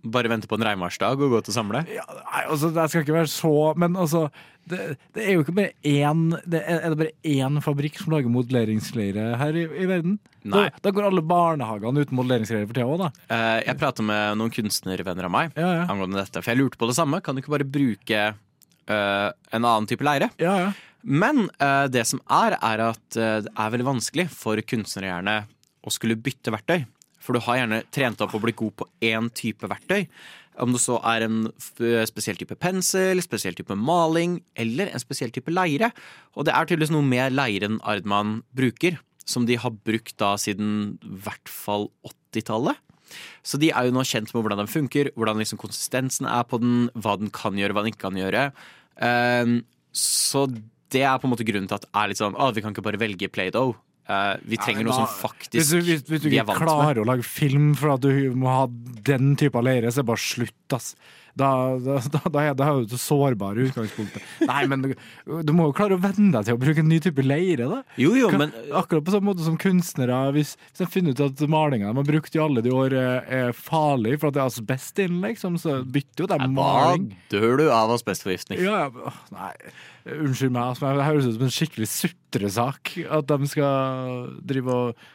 Bare 0.04 0.28
vente 0.28 0.46
på 0.46 0.58
en 0.58 0.64
regnværsdag 0.68 1.16
og 1.16 1.30
gå 1.32 1.38
ut 1.40 1.48
og 1.48 1.54
samle? 1.54 1.80
Ja, 1.88 2.04
nei, 2.12 2.42
altså, 2.44 2.68
det 2.76 2.82
skal 2.92 3.06
ikke 3.06 3.14
være 3.16 3.30
så 3.32 3.52
Men 3.80 3.94
altså, 3.96 4.26
det, 4.70 4.96
det 5.16 5.24
er 5.24 5.36
jo 5.36 5.42
ikke 5.42 5.54
bare 5.56 5.72
én 5.88 6.28
det 6.48 6.60
er, 6.60 6.82
er 6.84 6.92
det 6.92 6.98
bare 7.00 7.32
én 7.32 7.58
fabrikk 7.64 7.98
som 8.00 8.14
lager 8.14 8.32
modelleringsleire 8.32 9.24
her 9.40 9.58
i, 9.58 9.64
i 9.66 9.88
verden? 9.90 10.18
Nei. 10.42 10.68
Da, 10.70 10.82
da 10.86 10.92
går 10.94 11.08
alle 11.08 11.24
barnehagene 11.26 12.04
uten 12.04 12.18
modelleringsleire 12.18 12.68
for 12.68 12.78
tida 12.78 12.86
òg, 12.86 13.02
da. 13.02 13.10
Uh, 13.30 13.58
jeg 13.66 13.78
prata 13.80 14.06
med 14.06 14.38
noen 14.40 14.54
kunstnervenner 14.54 15.28
av 15.28 15.34
meg 15.34 15.58
Ja, 15.58 15.72
ja. 15.80 15.84
angående 15.90 16.20
dette, 16.20 16.42
for 16.42 16.52
jeg 16.52 16.60
lurte 16.62 16.80
på 16.80 16.88
det 16.90 16.96
samme. 16.98 17.20
Kan 17.22 17.36
du 17.36 17.42
ikke 17.42 17.54
bare 17.56 17.68
bruke 17.68 18.24
uh, 18.32 19.28
en 19.30 19.62
annen 19.62 19.90
type 19.90 20.06
leire? 20.06 20.32
Ja, 20.42 20.56
ja. 20.66 20.72
Men 21.02 21.48
uh, 21.58 21.88
det 21.90 22.06
som 22.10 22.22
er, 22.30 22.58
er 22.62 22.86
at 22.92 23.06
det 23.18 23.50
er 23.50 23.74
veldig 23.74 23.88
vanskelig 23.88 24.28
for 24.34 24.60
kunstnere 24.66 25.10
gjerne 25.10 25.38
å 25.82 25.90
skulle 25.94 26.18
bytte 26.18 26.54
verktøy. 26.54 26.84
For 27.22 27.34
du 27.34 27.42
har 27.46 27.60
gjerne 27.60 27.82
trent 27.94 28.22
opp 28.24 28.34
å 28.34 28.42
bli 28.42 28.54
god 28.58 28.74
på 28.82 28.88
én 29.06 29.28
type 29.34 29.68
verktøy. 29.70 30.06
Om 30.60 30.74
det 30.74 30.82
så 30.84 30.98
er 31.08 31.24
en 31.24 31.46
spesiell 31.64 32.36
type 32.40 32.56
pensel, 32.60 33.22
spesiell 33.24 33.56
type 33.56 33.76
maling 33.78 34.40
eller 34.58 34.90
en 34.92 35.02
spesiell 35.02 35.32
type 35.32 35.52
leire. 35.52 35.92
Og 36.36 36.46
det 36.46 36.52
er 36.52 36.68
tydeligvis 36.68 36.92
noe 36.92 37.06
med 37.06 37.32
leiren 37.32 37.80
Ardman 37.88 38.40
bruker, 38.56 38.98
som 39.24 39.46
de 39.48 39.56
har 39.60 39.72
brukt 39.86 40.16
da 40.20 40.34
siden 40.40 40.98
i 41.00 41.14
hvert 41.24 41.48
fall 41.48 41.88
80-tallet. 42.34 42.80
Så 43.44 43.58
de 43.60 43.70
er 43.72 43.88
jo 43.88 43.94
nå 43.94 44.04
kjent 44.08 44.32
med 44.32 44.44
hvordan 44.44 44.62
den 44.62 44.70
funker, 44.70 45.10
hvordan 45.16 45.40
liksom 45.42 45.60
konsistensen 45.60 46.28
er 46.28 46.44
på 46.48 46.60
den, 46.62 46.86
hva 46.96 47.16
den 47.20 47.32
kan 47.34 47.58
gjøre, 47.58 47.76
hva 47.76 47.84
den 47.84 47.92
ikke 47.92 48.06
kan 48.06 48.18
gjøre. 48.18 48.46
Ehm, 49.04 49.58
så 49.92 50.46
det 50.92 51.04
er 51.04 51.18
på 51.20 51.28
en 51.28 51.32
måte 51.32 51.46
grunnen 51.48 51.68
til 51.68 51.78
at 51.78 51.86
det 51.86 51.92
er 51.96 52.10
litt 52.10 52.20
sånn 52.20 52.36
Å, 52.36 52.50
vi 52.52 52.64
kan 52.64 52.74
ikke 52.74 52.84
bare 52.84 53.00
velge 53.00 53.30
Play-Doh. 53.32 53.74
Eh, 54.10 54.36
vi 54.50 54.58
trenger 54.58 54.82
men 54.82 54.88
noe 54.90 54.96
som 55.04 55.10
faktisk 55.14 55.54
Hvis 55.60 55.68
du, 55.70 55.76
hvis, 55.86 56.00
hvis 56.08 56.22
du 56.24 56.28
vi 56.28 56.38
er 56.40 56.42
ikke 56.42 56.48
vant 56.56 56.60
med. 56.64 56.68
klarer 56.68 57.02
å 57.02 57.06
lage 57.06 57.26
film 57.26 57.68
for 57.78 57.94
at 57.94 58.02
du 58.02 58.32
må 58.34 58.50
ha 58.50 58.64
den 59.06 59.36
type 59.38 59.62
leire, 59.62 59.92
så 59.94 60.02
bare 60.06 60.18
slutt, 60.18 60.74
ass. 60.74 60.96
Da, 61.32 61.48
da, 61.80 61.94
da, 62.12 62.20
da 62.28 62.40
er 62.44 62.56
da 62.58 62.66
er 62.68 62.82
du 62.84 62.90
så 62.92 62.98
sårbar 63.00 63.56
i 63.56 63.64
utgangspunktet. 63.70 64.20
Nei, 64.44 64.66
men 64.68 64.82
du, 64.84 64.90
du 65.46 65.52
må 65.56 65.70
jo 65.70 65.74
klare 65.78 65.96
å 65.96 66.00
venne 66.02 66.28
deg 66.34 66.44
til 66.44 66.58
å 66.58 66.60
bruke 66.60 66.82
en 66.84 66.90
ny 66.92 66.98
type 67.00 67.24
leire, 67.24 67.68
da. 67.70 67.78
Jo, 67.96 68.10
jo, 68.18 68.28
Kan- 68.28 68.42
men 68.44 68.52
Akkurat 68.76 69.06
på 69.06 69.14
samme 69.14 69.30
måte 69.30 69.46
som 69.46 69.56
kunstnere. 69.60 70.18
Hvis, 70.36 70.54
hvis 70.72 70.82
de 70.82 70.88
finner 70.92 71.16
ut 71.16 71.22
at 71.24 71.40
malinga 71.48 71.88
de 71.88 71.96
har 72.02 72.08
brukt 72.10 72.36
i 72.36 72.42
alle 72.42 72.60
de 72.66 72.74
år, 72.76 72.92
er, 73.00 73.24
er 73.48 73.56
farlig 73.56 74.18
for 74.20 74.28
at 74.28 74.36
det 74.36 74.42
er 74.44 74.50
asbest 74.52 75.00
inne, 75.06 75.22
liksom, 75.30 75.56
så 75.62 75.78
bytter 75.88 76.26
jo 76.26 76.30
de 76.34 76.50
maling. 76.52 77.08
dør 77.32 77.56
du 77.62 77.64
av 77.72 77.94
asbestforgiftning? 77.96 78.60
Ja, 78.66 78.84
ja, 78.92 79.14
nei, 79.32 79.50
unnskyld 80.12 80.52
meg, 80.52 80.62
altså, 80.74 80.92
det 80.98 81.08
høres 81.08 81.30
ut 81.30 81.36
som 81.38 81.48
en 81.48 81.56
skikkelig 81.56 81.88
sutresak. 81.96 82.92
At 83.08 83.32
de 83.32 83.48
skal 83.50 84.36
drive 84.44 84.76
og 84.82 85.08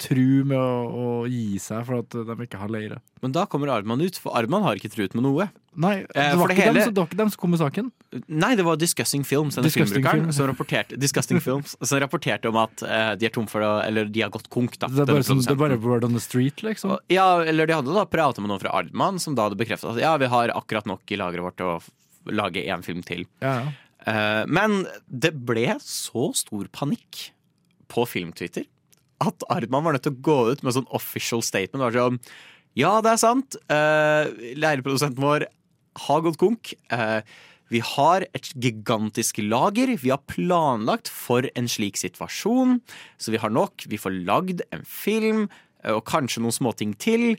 tru 0.00 0.44
med 0.48 0.56
å, 0.58 0.68
å 0.88 1.08
gi 1.28 1.58
seg 1.60 1.84
for 1.86 2.00
at 2.00 2.10
de 2.14 2.36
ikke 2.46 2.58
har 2.60 2.70
leire. 2.72 2.98
Men 3.22 3.32
da 3.34 3.44
kommer 3.50 3.68
Arman 3.74 4.00
ut, 4.00 4.16
for 4.22 4.32
Arman 4.38 4.62
har 4.64 4.78
ikke 4.78 4.90
truet 4.94 5.14
med 5.18 5.24
noe. 5.26 5.48
Nei, 5.78 6.00
det 6.08 6.16
Eh, 6.16 6.34
var, 6.38 6.48
det 6.48 6.56
ikke 6.56 6.64
dem, 6.66 6.74
hele- 6.74 6.84
som- 6.86 6.94
det 6.94 7.00
var 7.02 7.06
ikke 7.10 7.18
dem 7.20 7.30
som 7.30 7.40
kom 7.42 7.50
med 7.54 7.60
saken. 7.60 7.90
Nei, 8.28 8.54
det 8.56 8.64
var 8.64 8.76
Discussing 8.80 9.24
Films, 9.24 9.54
Disgusting 9.56 10.02
Film. 10.04 10.32
som 10.32 10.46
rapporterte, 10.50 10.96
Disgusting 10.98 11.40
Films, 11.44 11.76
som 11.82 12.00
rapporterte 12.00 12.48
om 12.48 12.56
at 12.56 12.82
uh, 12.82 13.14
de 13.14 13.26
er 13.26 13.30
tom 13.34 13.46
for 13.46 13.60
det, 13.60 13.86
Eller 13.88 14.04
de 14.06 14.20
har 14.24 14.30
gått 14.30 14.48
konk, 14.50 14.78
da. 14.78 14.88
Det 14.88 15.04
er 15.04 15.12
bare, 15.12 15.22
som, 15.22 15.38
det 15.44 15.50
er 15.52 15.60
bare 15.60 15.76
word 15.78 16.04
on 16.04 16.14
the 16.16 16.20
street, 16.24 16.62
liksom. 16.62 16.96
Og- 16.96 17.00
Ja, 17.12 17.40
eller 17.42 17.66
de 17.66 17.74
hadde 17.74 17.92
da 17.94 18.04
pratet 18.06 18.40
med 18.40 18.48
noen 18.50 18.60
fra 18.60 18.72
Ardman, 18.72 19.18
som 19.20 19.34
da 19.34 19.48
hadde 19.48 19.58
bekreftet 19.60 19.92
at 19.94 20.00
ja, 20.02 20.16
vi 20.16 20.26
har 20.26 20.48
akkurat 20.56 20.86
nok 20.86 21.02
i 21.12 21.16
lageret 21.20 21.42
vårt 21.44 21.56
til 21.60 21.66
å 21.66 21.82
lage 22.32 22.64
én 22.66 22.82
film 22.84 23.02
til. 23.04 23.26
Ja, 23.42 23.60
ja. 23.62 23.72
Uh, 24.08 24.46
men 24.48 24.86
det 25.10 25.34
ble 25.44 25.76
så 25.84 26.30
stor 26.34 26.64
panikk 26.72 27.30
på 27.88 28.06
Filmtwitter 28.08 28.64
at 29.24 29.44
Ardman 29.50 29.84
var 29.86 29.96
nødt 29.96 30.06
til 30.06 30.14
å 30.14 30.24
gå 30.28 30.38
ut 30.52 30.64
med 30.64 30.76
sånn 30.76 30.88
official 30.94 31.42
statement. 31.44 31.80
Det 31.80 31.86
var 31.86 31.96
sånn, 31.96 32.20
ja, 32.78 32.92
det 33.02 33.12
er 33.12 33.20
sant. 33.20 33.58
Uh, 33.72 34.30
Leieprodusenten 34.58 35.22
vår 35.22 35.48
har 36.06 36.24
gått 36.24 36.38
konk. 36.40 36.72
Uh, 36.92 37.20
vi 37.72 37.82
har 37.84 38.24
et 38.32 38.50
gigantisk 38.56 39.40
lager. 39.42 39.92
Vi 40.00 40.12
har 40.12 40.22
planlagt 40.30 41.10
for 41.12 41.48
en 41.58 41.68
slik 41.68 41.98
situasjon. 42.00 42.78
Så 43.20 43.34
vi 43.34 43.40
har 43.42 43.52
nok. 43.52 43.84
Vi 43.90 44.00
får 44.00 44.22
lagd 44.28 44.62
en 44.72 44.86
film 44.88 45.46
uh, 45.84 45.98
og 45.98 46.04
kanskje 46.08 46.44
noen 46.44 46.54
småting 46.54 46.94
til. 47.02 47.32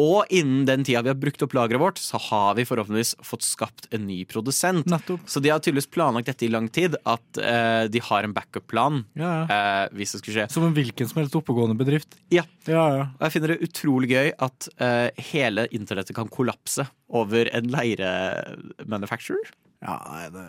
Og 0.00 0.26
innen 0.34 0.64
den 0.66 0.82
tida 0.86 1.02
vi 1.06 1.10
har 1.12 1.18
brukt 1.20 1.42
opp 1.46 1.52
lageret 1.54 1.78
vårt, 1.78 2.00
så 2.02 2.18
har 2.18 2.56
vi 2.58 2.64
forhåpentligvis 2.66 3.12
fått 3.22 3.44
skapt 3.46 3.86
en 3.94 4.06
ny 4.08 4.24
produsent. 4.26 4.88
Nettopp. 4.90 5.22
Så 5.30 5.38
de 5.44 5.52
har 5.52 5.62
tydeligvis 5.62 5.86
planlagt 5.94 6.26
dette 6.32 6.46
i 6.46 6.50
lang 6.50 6.66
tid. 6.74 6.96
At 7.06 7.38
eh, 7.38 7.84
de 7.94 8.02
har 8.02 8.26
en 8.26 8.34
backup-plan 8.34 9.04
Ja, 9.14 9.30
ja. 9.44 9.44
eh, 9.46 9.94
hvis 9.94 10.16
det 10.16 10.22
skulle 10.24 10.40
skje. 10.40 10.48
Som 10.54 10.66
en 10.66 10.74
hvilken 10.74 11.10
som 11.10 11.22
helst 11.22 11.38
oppegående 11.38 11.78
bedrift. 11.78 12.18
Ja. 12.34 12.42
Ja, 12.66 12.84
ja. 12.96 13.04
Og 13.14 13.26
jeg 13.28 13.36
finner 13.36 13.54
det 13.54 13.68
utrolig 13.68 14.10
gøy 14.14 14.32
at 14.48 14.68
eh, 14.82 15.10
hele 15.30 15.68
internettet 15.76 16.16
kan 16.18 16.30
kollapse 16.32 16.88
over 17.14 17.50
en 17.54 17.70
leire-manufacturer. 17.70 19.52
Ja, 19.84 19.98
nei, 20.10 20.24
det 20.34 20.46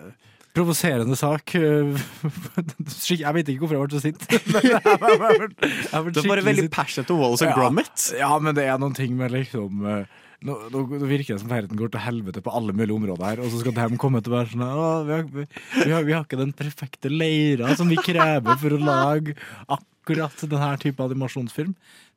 Provoserende 0.55 1.17
sak. 1.19 1.51
Jeg 3.11 3.33
vet 3.37 3.49
ikke 3.51 3.65
hvorfor 3.65 3.75
jeg 3.75 3.83
ble 3.83 3.97
så 3.97 4.03
sint. 4.03 4.21
Du 6.15 6.21
er 6.21 6.29
bare 6.29 6.45
veldig 6.45 6.69
passionate 6.73 7.11
om 7.11 7.19
Wallace 7.23 7.43
and 7.43 7.51
Ja. 7.51 7.57
Gromit. 7.59 8.05
Ja, 8.19 8.31
men 8.39 8.55
det 8.55 8.69
er 8.69 8.79
noen 8.81 8.95
ting 8.95 9.17
med 9.19 9.33
liksom 9.35 9.83
eh, 9.89 10.21
nå, 10.45 10.55
nå 10.71 10.83
virker 11.09 11.35
det 11.35 11.41
som 11.43 11.51
verden 11.51 11.79
går 11.79 11.91
til 11.93 12.03
helvete 12.05 12.43
på 12.45 12.53
alle 12.55 12.75
mulige 12.75 12.95
områder 12.95 13.25
her, 13.25 13.41
og 13.43 13.51
så 13.51 13.61
skal 13.61 13.75
de 13.75 13.99
komme 14.01 14.21
til 14.23 14.33
å 14.33 14.37
være 14.37 14.51
sånn 14.53 14.65
«Å, 14.65 14.87
vi, 15.07 15.13
har, 15.15 15.27
vi, 15.31 15.45
vi, 15.81 15.91
har, 15.91 16.07
vi 16.07 16.15
har 16.15 16.25
ikke 16.25 16.39
den 16.41 16.55
perfekte 16.57 17.11
leira 17.11 17.75
som 17.79 17.91
vi 17.91 17.99
krever 17.99 18.59
for 18.61 18.75
å 18.75 18.81
lage 18.81 19.35
akkurat 19.67 20.45
denne 20.45 20.71
type 20.83 21.07
animasjonsfilm. 21.09 21.73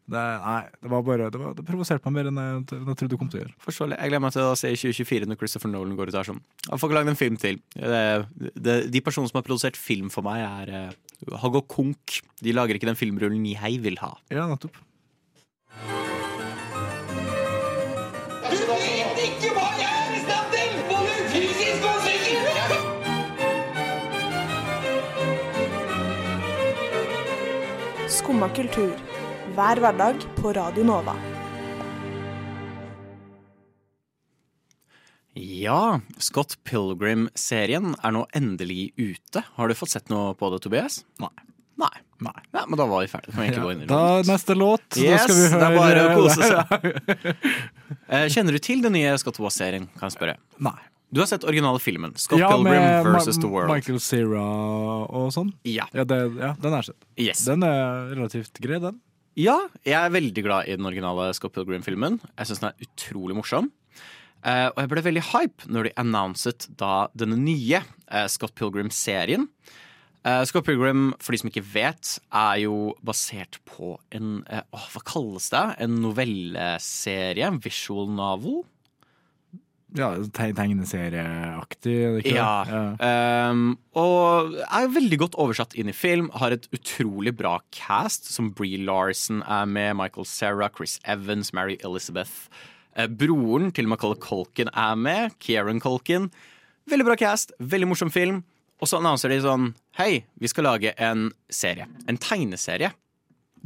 Det, 0.08 0.20
nei, 0.40 0.60
det 0.80 0.88
var 0.88 1.02
bare 1.04 1.26
Det, 1.28 1.36
var- 1.40 1.52
det 1.58 1.64
provoserte 1.68 2.08
meg 2.08 2.14
mer 2.16 2.28
enn 2.30 2.38
jeg, 2.40 2.60
enn 2.78 2.86
jeg 2.88 2.96
trodde 2.96 3.12
det 3.12 3.18
kom 3.20 3.28
til 3.28 3.40
å 3.40 3.42
gjøre. 3.42 3.54
Forståelig. 3.66 3.98
Jeg 4.00 4.08
gleder 4.12 4.24
meg 4.24 4.32
til 4.32 4.46
å 4.48 4.54
se 4.56 4.70
i 4.72 4.78
2024 4.80 5.28
når 5.28 5.36
Christopher 5.42 5.68
Nolan 5.72 5.96
går 5.98 6.08
ut 6.08 6.16
og 6.16 6.20
er 6.22 6.28
sånn. 6.30 6.40
Jeg 6.64 6.80
får 6.80 6.88
ikke 6.88 6.98
lagd 6.98 7.12
en 7.12 7.20
film 7.20 7.36
til. 7.42 7.60
Det, 7.76 8.00
det, 8.56 8.76
de 8.94 9.02
personene 9.04 9.28
som 9.28 9.36
har 9.42 9.44
produsert 9.50 9.76
film 9.76 10.08
for 10.14 10.24
meg, 10.24 10.40
er 10.64 10.72
uh, 10.88 11.36
Hag 11.42 11.58
og 11.60 11.66
konk. 11.68 12.20
De 12.40 12.54
lager 12.56 12.78
ikke 12.78 12.88
den 12.88 12.96
filmrullen 12.96 13.44
jeg 13.52 13.82
vil 13.84 13.98
ha. 14.00 14.14
Ja, 14.32 14.46
nettopp. 14.48 14.76
Du 18.48 18.56
vet 18.56 19.20
ikke 19.26 19.52
hva 19.52 19.66
jeg 19.76 19.92
er 19.92 20.16
i 20.16 20.20
stand 20.24 20.54
til! 20.54 20.70
Både 20.88 21.12
fysisk 21.34 21.84
og 21.84 22.00
psykisk! 22.06 23.58
Skumma 28.08 28.48
kultur. 28.48 28.94
Hver 29.58 29.80
hverdag 29.82 30.22
på 30.38 30.52
Radio 30.54 30.84
Nova. 30.86 31.14
Ja, 35.38 36.00
Scott 36.18 36.56
Pilgrim-serien 36.66 37.92
er 38.02 38.14
nå 38.14 38.24
endelig 38.34 38.88
ute. 38.98 39.42
Har 39.54 39.70
du 39.70 39.76
fått 39.78 39.92
sett 39.94 40.10
noe 40.10 40.32
på 40.38 40.48
det, 40.54 40.60
Tobias? 40.64 41.00
Nei. 41.22 41.30
Nei. 41.78 41.92
Nei. 42.26 42.34
Ja, 42.56 42.64
men 42.66 42.78
da 42.80 42.86
var 42.90 43.04
vi 43.04 43.10
ferdige. 43.12 43.34
Kan 43.36 43.42
vi 43.44 43.48
egentlig 43.48 43.66
gå 43.66 43.72
inn 43.76 43.82
i? 43.84 43.88
Da 43.90 44.00
neste 44.26 44.56
låt. 44.58 44.86
da 44.96 45.18
skal 45.22 45.36
vi 45.38 45.48
høre 45.52 45.60
det 45.60 45.68
er 45.68 45.78
bare 45.78 46.04
å 46.04 46.14
kose 46.18 46.52
seg. 46.52 47.42
Eh, 48.08 48.24
Kjenner 48.32 48.56
du 48.56 48.58
til 48.64 48.80
den 48.84 48.94
nye 48.96 49.10
Scott 49.20 49.36
Wass-serien? 49.40 49.84
Kan 49.98 50.08
jeg 50.08 50.14
spørre. 50.16 50.34
Nei. 50.64 50.74
Du 51.12 51.20
har 51.22 51.28
sett 51.28 51.44
originale 51.48 51.80
filmen. 51.80 52.14
Scott 52.20 52.40
Ja, 52.40 52.48
Pilgrim 52.54 53.12
versus 53.12 53.36
Ma- 53.38 53.42
The 53.44 53.50
World. 53.52 53.72
Michael 53.72 54.00
Cera 54.04 54.42
og 55.08 55.28
sånn. 55.36 55.52
Ja. 55.68 55.86
Ja, 55.96 56.04
det, 56.08 56.18
ja, 56.40 56.54
den 56.60 56.76
er 56.78 56.88
sett. 56.88 56.98
Yes. 57.20 57.44
Den 57.48 57.64
er 57.68 58.10
relativt 58.16 58.58
grei, 58.64 58.80
den. 58.82 58.98
Ja, 59.38 59.56
jeg 59.86 59.96
er 59.96 60.14
veldig 60.14 60.42
glad 60.44 60.68
i 60.68 60.76
den 60.76 60.88
originale 60.88 61.30
Scott 61.36 61.54
Pilgrim-filmen. 61.54 62.18
Jeg 62.34 62.48
syns 62.50 62.62
den 62.62 62.72
er 62.72 62.86
utrolig 62.88 63.36
morsom. 63.38 63.70
Eh, 64.46 64.68
og 64.70 64.78
jeg 64.82 64.90
ble 64.92 65.02
veldig 65.06 65.26
hype 65.32 65.68
når 65.70 65.88
de 65.88 65.96
annonset 65.98 66.68
da 66.78 67.08
denne 67.18 67.38
nye 67.40 67.80
eh, 67.80 68.26
Scott 68.30 68.54
Pilgrim-serien. 68.58 69.48
Eh, 70.26 70.42
Scott 70.50 70.66
Pilgrim, 70.66 71.12
for 71.22 71.34
de 71.34 71.40
som 71.40 71.50
ikke 71.50 71.64
vet, 71.66 72.16
er 72.34 72.64
jo 72.64 72.92
basert 73.06 73.60
på 73.68 73.96
en 74.14 74.40
eh, 74.50 74.64
åh, 74.74 74.88
Hva 74.94 75.02
kalles 75.06 75.48
det? 75.54 75.64
En 75.86 76.00
novelleserie? 76.02 77.50
Visual 77.64 78.10
novel? 78.10 78.64
Ja, 79.96 80.10
te- 80.36 80.52
Tegneserieaktig, 80.52 81.94
er 82.04 82.26
Ja. 82.28 82.64
Ja. 82.68 83.50
Um, 83.50 83.78
og 83.96 84.54
er 84.60 84.88
veldig 84.92 85.18
godt 85.18 85.34
oversatt 85.40 85.74
inn 85.74 85.88
i 85.88 85.92
film. 85.96 86.28
Har 86.34 86.52
et 86.52 86.68
utrolig 86.72 87.34
bra 87.36 87.58
cast, 87.72 88.26
som 88.30 88.50
Bree 88.52 88.76
Larson 88.76 89.42
er 89.48 89.64
med, 89.66 89.96
Michael 89.96 90.26
Cera, 90.26 90.68
Chris 90.68 90.98
Evans, 91.04 91.52
Mary 91.54 91.78
Elizabeth. 91.82 92.48
Eh, 92.96 93.06
broren 93.06 93.72
til 93.72 93.86
Macaulay 93.88 94.18
Colkin 94.20 94.68
er 94.74 94.94
med, 94.96 95.32
Kieran 95.40 95.80
Colkin. 95.80 96.30
Veldig 96.88 97.04
bra 97.06 97.16
cast, 97.16 97.52
veldig 97.60 97.88
morsom 97.88 98.10
film. 98.12 98.42
Og 98.80 98.86
så 98.88 98.98
annonser 99.00 99.28
de 99.32 99.40
sånn 99.42 99.72
Hei, 99.98 100.24
vi 100.38 100.46
skal 100.48 100.64
lage 100.68 100.92
en 100.98 101.30
serie. 101.50 101.86
En 102.06 102.16
tegneserie. 102.18 102.92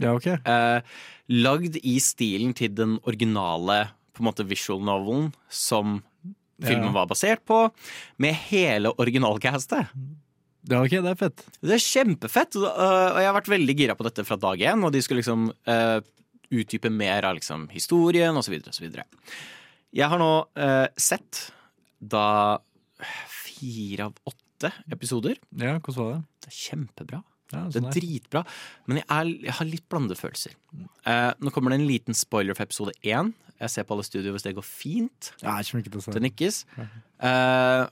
ja, 0.00 0.14
ok. 0.14 0.26
uh, 0.47 0.81
lagd 1.29 1.76
i 1.83 1.99
stilen 2.00 2.55
til 2.55 2.73
den 2.75 2.99
originale 3.05 3.91
på 4.14 4.23
en 4.23 4.29
måte 4.31 4.47
visual 4.49 4.81
novelen 4.81 5.33
som 5.49 6.02
filmen 6.66 6.95
var 6.95 7.09
basert 7.11 7.45
på, 7.49 7.64
med 8.23 8.37
hele 8.49 8.92
originalcastet. 9.02 9.92
er 10.76 10.85
ok, 10.87 10.97
det 11.02 11.12
er 11.12 11.19
fett. 11.19 11.45
Det 11.61 11.76
er 11.76 11.85
kjempefett, 11.85 12.59
og 12.61 12.69
øh, 12.71 13.21
jeg 13.23 13.31
har 13.31 13.38
vært 13.38 13.52
veldig 13.52 13.76
gira 13.78 13.97
på 13.99 14.07
dette 14.07 14.26
fra 14.28 14.38
dag 14.40 14.62
én. 14.73 14.85
Og 14.87 14.92
de 14.95 15.02
skulle 15.02 15.23
liksom 15.23 15.49
uh, 15.50 15.99
utdype 16.52 16.92
mer 16.92 17.26
av 17.26 17.38
liksom 17.38 17.66
historien 17.73 18.37
osv. 18.38 18.61
osv. 18.71 19.00
Jeg 19.92 20.12
har 20.12 20.23
nå 20.23 20.33
uh, 20.47 20.87
sett 20.95 21.49
da 21.99 22.61
fire 23.31 24.09
av 24.11 24.33
åtte 24.33 24.71
episoder. 24.92 25.38
Ja, 25.59 25.76
hvordan 25.78 25.99
var 25.99 26.14
det? 26.14 26.23
Det 26.42 26.52
er 26.52 26.59
kjempebra. 26.61 27.23
Ja, 27.52 27.64
Det 27.68 27.76
sånn 27.78 27.88
er 27.88 27.92
er. 27.92 28.00
dritbra, 28.00 28.42
men 28.88 28.97
jeg, 29.02 29.06
er, 29.12 29.32
jeg 29.49 29.56
har 29.59 29.68
litt 29.68 29.88
blandede 29.92 30.16
følelser. 30.18 30.54
Eh, 31.06 31.32
nå 31.38 31.52
kommer 31.52 31.71
det 31.75 31.80
en 31.80 31.87
liten 31.88 32.16
spoiler 32.16 32.56
for 32.56 32.64
episode 32.64 32.94
én. 33.04 33.32
Jeg 33.61 33.71
ser 33.71 33.85
på 33.87 33.94
alle 33.94 34.06
studio 34.09 34.32
hvis 34.35 34.42
det 34.47 34.54
går 34.56 34.64
fint. 34.66 35.32
Ja, 35.42 35.59
Det 35.61 36.23
nikkes. 36.25 36.64
Eh, 37.23 37.85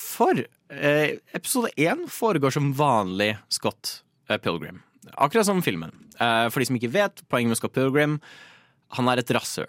for 0.00 0.38
eh, 0.72 1.18
episode 1.36 1.72
én 1.76 2.06
foregår 2.08 2.54
som 2.54 2.70
vanlig 2.78 3.34
Scott 3.52 3.98
eh, 4.30 4.38
Pilgrim. 4.40 4.80
Akkurat 5.18 5.44
som 5.46 5.60
filmen. 5.62 5.92
Eh, 6.16 6.46
for 6.48 6.62
de 6.62 6.70
som 6.70 6.78
ikke 6.78 6.92
vet, 6.94 7.24
poenget 7.28 7.52
med 7.52 7.58
Scott 7.60 7.74
Pilgrim 7.76 8.20
Han 8.96 9.08
er 9.08 9.20
et 9.20 9.30
rasshøl. 9.34 9.68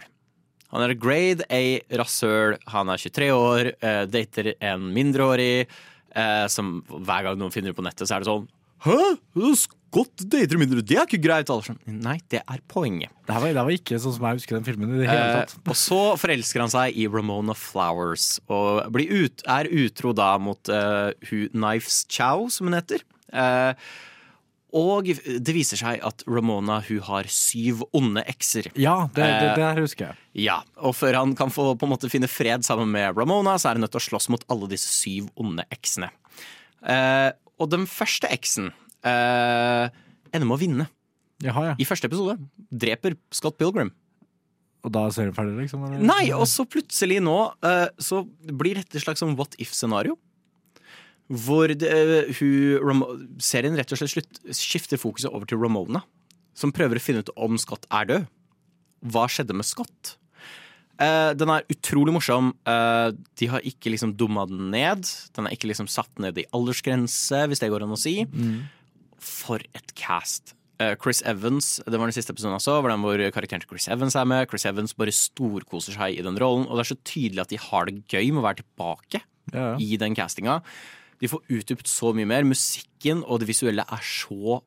Han 0.73 0.81
er 0.83 0.93
grade 0.97 1.45
A 1.53 1.79
rasshøl. 1.99 2.55
Han 2.73 2.89
er 2.89 2.97
23 2.97 3.29
år, 3.35 3.73
eh, 3.81 4.05
dater 4.09 4.53
en 4.59 4.87
mindreårig. 4.95 5.67
Eh, 6.15 6.47
som 6.47 6.81
hver 6.87 7.23
gang 7.27 7.37
noen 7.39 7.51
finner 7.53 7.71
det 7.71 7.77
på 7.77 7.85
nettet, 7.85 8.05
så 8.07 8.15
er 8.15 8.23
det 8.23 8.27
sånn 8.29 8.47
Hæ? 8.83 8.99
Skott 9.59 10.23
dater 10.27 10.59
mindre. 10.59 10.81
Det 10.83 10.97
er 10.97 11.05
ikke 11.07 11.21
greit! 11.23 11.51
Alle 11.53 11.75
Nei, 11.87 12.17
det 12.33 12.41
er 12.41 12.63
poenget. 12.71 13.13
Det, 13.27 13.35
var, 13.35 13.49
det 13.55 13.65
var 13.67 13.75
ikke 13.75 13.99
sånn 14.01 14.15
som 14.15 14.25
jeg 14.27 14.41
husker 14.41 14.57
den 14.57 14.65
filmen 14.67 14.95
i 14.95 15.03
det 15.03 15.11
hele 15.11 15.27
tatt. 15.39 15.53
Eh, 15.55 15.67
og 15.71 15.77
så 15.79 15.99
forelsker 16.19 16.65
han 16.65 16.73
seg 16.73 16.97
i 16.99 17.05
Ramona 17.11 17.55
Flowers 17.57 18.37
og 18.51 18.89
blir 18.95 19.13
ut, 19.23 19.45
er 19.47 19.69
utro 19.69 20.15
da 20.17 20.33
mot 20.41 20.73
uh, 20.73 21.13
Knives 21.29 22.03
Chow, 22.11 22.49
som 22.51 22.67
hun 22.67 22.79
heter. 22.79 23.05
Uh, 23.33 23.77
og 24.73 25.05
det 25.13 25.53
viser 25.53 25.77
seg 25.77 26.01
at 26.01 26.23
Ramona 26.25 26.79
hun 26.87 27.03
har 27.05 27.29
syv 27.29 27.83
onde 27.93 28.23
ekser. 28.25 28.71
Ja, 28.73 29.03
det, 29.13 29.21
det, 29.21 29.51
Eh, 29.51 29.55
det 29.59 29.67
her 29.67 29.81
husker 29.83 30.07
jeg. 30.07 30.21
Ja, 30.47 30.57
Og 30.81 30.95
før 30.97 31.19
han 31.19 31.35
kan 31.37 31.53
få 31.53 31.75
på 31.77 31.85
en 31.85 31.93
måte 31.93 32.09
finne 32.09 32.29
fred 32.31 32.65
sammen 32.65 32.89
med 32.89 33.13
Ramona, 33.13 33.53
så 33.61 33.69
er 33.69 33.77
han 33.77 33.85
nødt 33.85 33.93
til 33.93 34.01
å 34.01 34.07
slåss 34.09 34.31
mot 34.33 34.45
alle 34.49 34.71
disse 34.73 34.89
syv 34.89 35.29
onde 35.37 35.67
eksene. 35.69 36.09
Eh, 36.89 37.29
og 37.61 37.69
den 37.71 37.85
første 37.89 38.29
eksen 38.33 38.71
eh, 39.05 39.89
ender 40.33 40.47
med 40.47 40.57
å 40.57 40.61
vinne. 40.61 40.87
Jaha, 41.43 41.71
ja. 41.71 41.75
I 41.81 41.87
første 41.87 42.09
episode 42.09 42.37
dreper 42.71 43.17
Scott 43.35 43.57
Pilgrim. 43.59 43.91
Og 44.83 44.91
da 44.91 45.05
er 45.07 45.15
serien 45.15 45.35
ferdig, 45.35 45.55
liksom? 45.61 45.83
eller? 45.87 46.03
Nei, 46.03 46.27
og 46.35 46.45
så 46.51 46.65
plutselig 46.67 47.21
nå 47.23 47.37
eh, 47.63 47.87
så 48.03 48.23
blir 48.51 48.79
dette 48.79 48.99
et 48.99 49.05
slags 49.05 49.23
sånn 49.23 49.37
what 49.39 49.55
if-scenario. 49.63 50.17
Hvor 51.31 51.71
det, 51.71 51.87
eh, 51.87 52.33
hun, 52.39 53.03
serien 53.41 53.77
rett 53.79 53.93
og 53.95 54.01
slett 54.01 54.11
slutt, 54.11 54.41
skifter 54.59 54.99
fokuset 54.99 55.31
over 55.31 55.47
til 55.49 55.61
Ramona. 55.61 56.03
Som 56.57 56.73
prøver 56.75 56.99
å 56.99 57.03
finne 57.03 57.23
ut 57.23 57.31
om 57.39 57.55
Scott 57.61 57.87
er 57.95 58.09
død. 58.09 58.27
Hva 59.13 59.25
skjedde 59.31 59.55
med 59.57 59.67
Scott? 59.67 60.17
Eh, 61.03 61.33
den 61.37 61.51
er 61.51 61.65
utrolig 61.73 62.13
morsom. 62.15 62.51
Uh, 62.67 63.11
de 63.39 63.49
har 63.51 63.63
ikke 63.67 63.91
liksom 63.93 64.13
dumma 64.19 64.45
den 64.49 64.69
ned. 64.73 65.07
Den 65.35 65.47
er 65.49 65.55
ikke 65.55 65.69
liksom 65.71 65.89
satt 65.91 66.11
ned 66.23 66.37
i 66.39 66.47
aldersgrense, 66.55 67.43
hvis 67.51 67.61
det 67.63 67.71
går 67.73 67.85
an 67.85 67.95
å 67.95 67.99
si. 67.99 68.17
For 69.23 69.63
et 69.75 69.93
cast. 69.99 70.55
Uh, 70.81 70.95
Chris 70.99 71.21
Evans, 71.29 71.75
det 71.85 71.99
var 71.99 72.09
den 72.09 72.15
siste 72.15 72.33
episoden 72.33 72.57
også, 72.57 72.79
hvor, 72.81 72.89
den 72.91 73.03
hvor 73.05 73.21
karakteren 73.35 73.61
til 73.63 73.69
Chris 73.69 73.87
Evans 73.93 74.17
er 74.19 74.25
med. 74.29 74.47
Chris 74.51 74.65
Evans 74.69 74.95
bare 74.97 75.13
storkoser 75.15 75.95
seg 75.95 76.17
i 76.17 76.25
den 76.25 76.39
rollen, 76.41 76.65
og 76.67 76.79
det 76.79 76.85
er 76.87 76.91
så 76.95 76.99
tydelig 77.05 77.43
at 77.45 77.53
de 77.53 77.61
har 77.61 77.87
det 77.89 77.99
gøy 78.11 78.31
med 78.33 78.41
å 78.41 78.47
være 78.47 78.63
tilbake 78.63 79.21
Ja, 79.53 79.73
ja. 79.73 79.77
i 79.83 79.97
den 80.01 80.15
castinga. 80.17 80.61
De 81.21 81.29
får 81.31 81.43
utdypt 81.55 81.87
så 81.87 82.11
mye 82.17 82.27
mer. 82.27 82.43
Musikken 82.47 83.21
og 83.23 83.39
det 83.43 83.47
visuelle 83.51 83.85
er 83.85 84.03
så 84.03 84.59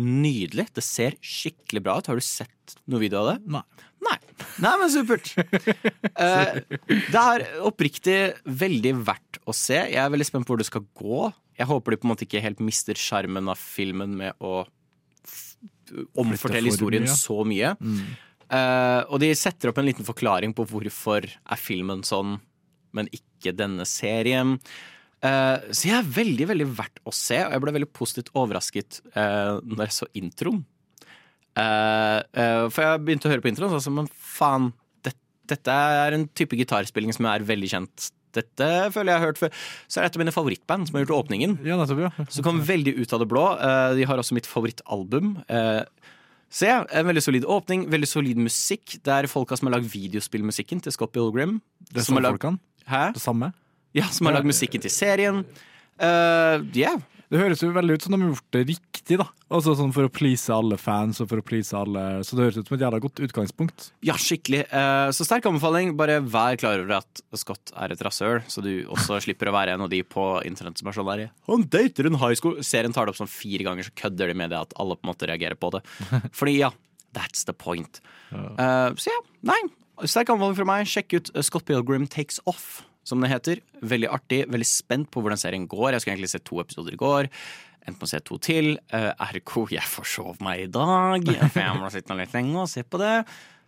nydelig. 0.00 0.68
Det 0.74 0.84
ser 0.84 1.18
skikkelig 1.22 1.82
bra 1.84 1.98
ut. 1.98 2.10
Har 2.10 2.18
du 2.20 2.24
sett 2.24 2.76
noe 2.90 3.02
video 3.02 3.22
av 3.22 3.32
det? 3.32 3.36
Nei. 3.56 3.64
Nei. 4.04 4.18
Nei, 4.64 4.74
men 4.80 4.90
supert. 4.92 5.30
uh, 5.38 6.60
det 7.14 7.22
er 7.22 7.46
oppriktig 7.64 8.18
veldig 8.44 8.94
verdt 9.06 9.40
å 9.48 9.54
se. 9.56 9.78
Jeg 9.78 10.00
er 10.00 10.12
veldig 10.12 10.28
spent 10.28 10.48
på 10.48 10.54
hvor 10.54 10.62
det 10.62 10.68
skal 10.68 10.86
gå. 10.98 11.28
Jeg 11.58 11.70
håper 11.70 11.94
de 11.94 12.00
på 12.00 12.08
en 12.08 12.14
måte 12.14 12.26
ikke 12.26 12.42
helt 12.44 12.62
mister 12.64 12.98
sjarmen 12.98 13.50
av 13.50 13.60
filmen 13.60 14.16
med 14.18 14.38
å 14.42 14.64
omfortelle 16.18 16.72
historien 16.72 17.04
mye. 17.06 17.16
så 17.16 17.44
mye. 17.46 17.74
Eh, 18.54 19.00
og 19.08 19.20
de 19.22 19.30
setter 19.38 19.70
opp 19.70 19.78
en 19.80 19.88
liten 19.88 20.06
forklaring 20.06 20.54
på 20.56 20.66
hvorfor 20.70 21.26
er 21.28 21.60
filmen 21.60 22.02
sånn, 22.06 22.38
men 22.94 23.10
ikke 23.14 23.54
denne 23.56 23.86
serien. 23.88 24.56
Eh, 25.24 25.70
så 25.72 25.88
jeg 25.88 25.96
er 25.96 26.08
veldig 26.18 26.48
veldig 26.52 26.66
verdt 26.76 27.00
å 27.08 27.12
se, 27.14 27.38
og 27.46 27.54
jeg 27.54 27.64
ble 27.64 27.74
veldig 27.78 27.90
positivt 27.96 28.32
overrasket 28.36 28.98
uh, 29.16 29.60
når 29.64 29.86
jeg 29.86 29.96
så 29.96 30.08
introen. 30.20 30.64
Eh, 31.54 32.18
for 32.74 32.82
jeg 32.82 33.04
begynte 33.06 33.30
å 33.30 33.32
høre 33.32 33.44
på 33.44 33.50
introen 33.52 33.70
og 33.70 33.78
sa 33.78 33.86
sånn, 33.86 34.00
men 34.02 34.10
faen, 34.10 34.72
det, 35.06 35.14
dette 35.48 35.78
er 36.02 36.16
en 36.16 36.26
type 36.36 36.58
gitarspilling 36.58 37.14
som 37.16 37.28
er 37.30 37.46
veldig 37.46 37.70
kjent. 37.76 38.10
Dette 38.34 38.68
føler 38.90 39.12
jeg 39.12 39.20
har 39.22 39.28
hørt 39.28 39.38
før. 39.38 39.58
Så 39.86 40.00
er 40.00 40.04
det 40.04 40.10
et 40.10 40.16
av 40.18 40.24
mine 40.24 40.34
favorittband 40.34 40.88
som 40.88 40.96
har 40.98 41.04
gjort 41.04 41.20
åpningen. 41.22 41.54
Ja, 41.62 41.78
nettopp, 41.78 42.02
ja. 42.02 42.26
Så 42.34 42.42
kom 42.42 42.58
veldig 42.66 42.96
ut 42.98 43.14
av 43.14 43.22
det 43.22 43.28
blå. 43.30 43.44
De 43.94 44.08
har 44.10 44.18
også 44.18 44.34
mitt 44.34 44.48
favorittalbum. 44.50 45.36
Så 46.50 46.66
ja, 46.66 46.80
en 46.90 47.06
veldig 47.06 47.22
solid 47.22 47.46
åpning, 47.46 47.86
veldig 47.94 48.08
solid 48.10 48.40
musikk. 48.42 48.96
Det 49.06 49.14
er 49.14 49.30
folka 49.30 49.54
som 49.58 49.70
har 49.70 49.76
lagd 49.76 49.86
videospillmusikken 49.94 50.82
til 50.82 50.94
Scott 50.96 51.14
Pilgrim. 51.14 51.60
Det 51.86 52.02
er 52.02 52.08
som 52.08 52.18
folka? 52.18 52.50
har 52.50 52.58
lag- 52.58 52.90
Hæ? 52.90 53.04
Det 53.14 53.22
samme. 53.22 53.52
Ja, 53.94 54.08
som 54.10 54.28
har 54.28 54.38
lagd 54.38 54.48
musikken 54.50 54.82
til 54.82 54.92
serien. 54.92 55.44
Uh, 56.00 56.62
yeah. 56.74 56.98
Det 57.32 57.40
høres 57.40 57.62
jo 57.64 57.70
veldig 57.74 57.96
ut 57.96 58.04
som 58.04 58.14
de 58.14 58.18
har 58.20 58.30
gjort 58.30 58.54
det 58.54 58.60
riktig, 58.68 59.16
da. 59.18 59.26
Altså 59.54 59.72
sånn 59.78 59.92
For 59.94 60.06
å 60.06 60.12
please 60.12 60.52
alle 60.54 60.76
fans 60.78 61.18
og 61.22 61.28
for 61.30 61.40
å 61.40 61.44
please 61.46 61.74
alle 61.76 62.02
Så 62.26 62.36
det 62.36 62.44
høres 62.44 62.58
ut 62.58 62.68
som 62.68 62.76
et 62.76 62.84
jævla 62.84 63.00
godt 63.02 63.22
utgangspunkt. 63.24 63.88
Ja, 64.06 64.16
skikkelig. 64.20 64.64
Uh, 64.70 65.08
så 65.14 65.26
sterk 65.26 65.48
anbefaling. 65.48 65.94
Bare 65.98 66.20
vær 66.20 66.58
klar 66.60 66.82
over 66.82 66.98
at 67.00 67.22
Scott 67.40 67.72
er 67.74 67.94
et 67.94 68.04
rasshøl, 68.06 68.42
så 68.50 68.62
du 68.64 68.72
også 68.92 69.18
slipper 69.24 69.50
å 69.50 69.56
være 69.56 69.74
en 69.74 69.86
av 69.86 69.90
de 69.92 70.02
på 70.06 70.26
internett 70.46 70.78
som 70.80 70.90
er 70.90 70.98
sånn 70.98 71.10
der 71.10 71.26
Han 71.50 71.66
dater 71.70 72.10
en 72.10 72.20
high 72.22 72.38
school. 72.38 72.58
Serien 72.66 72.94
tar 72.94 73.06
det 73.06 73.14
opp 73.14 73.22
sånn 73.22 73.30
fire 73.30 73.66
ganger, 73.66 73.88
så 73.88 73.96
kødder 74.04 74.30
de 74.30 74.38
med 74.38 74.54
det 74.54 74.60
at 74.60 74.76
alle 74.78 74.98
på 74.98 75.06
en 75.06 75.14
måte 75.14 75.30
reagerer 75.30 75.58
på 75.58 75.72
det. 75.74 75.84
Fordi 76.38 76.58
ja, 76.60 76.74
that's 77.16 77.46
the 77.48 77.56
point. 77.56 78.02
Uh, 78.34 78.90
så 78.98 79.10
ja, 79.10 79.22
nei. 79.50 79.62
Sterk 80.02 80.32
anbefaling 80.34 80.58
fra 80.58 80.66
meg. 80.68 80.90
Sjekk 80.90 81.18
ut 81.18 81.30
eh, 81.34 81.44
Scott 81.46 81.66
Pilgrim 81.68 82.06
Takes 82.10 82.40
Off, 82.50 82.82
som 83.04 83.22
det 83.22 83.30
heter. 83.32 83.62
Veldig 83.84 84.10
artig. 84.12 84.40
Veldig 84.52 84.68
spent 84.68 85.10
på 85.12 85.22
hvordan 85.22 85.40
serien 85.40 85.68
går. 85.70 85.92
Jeg 85.92 86.04
skulle 86.04 86.16
egentlig 86.16 86.32
se 86.34 86.42
to 86.44 86.60
episoder 86.62 86.96
i 86.96 87.00
går. 87.00 87.30
Endte 87.84 87.98
med 87.98 88.06
å 88.08 88.12
se 88.14 88.22
to 88.24 88.38
til. 88.42 88.70
Uh, 88.92 89.12
ergo, 89.26 89.66
jeg 89.72 89.84
forsov 89.88 90.40
meg 90.44 90.64
i 90.64 90.70
dag. 90.72 91.28
For 91.52 91.60
jeg 91.60 91.80
må 91.82 91.90
sitte 91.92 92.16
litt 92.18 92.36
lenge 92.36 92.62
og 92.64 92.70
se 92.72 92.84
på 92.86 93.00
det. 93.02 93.18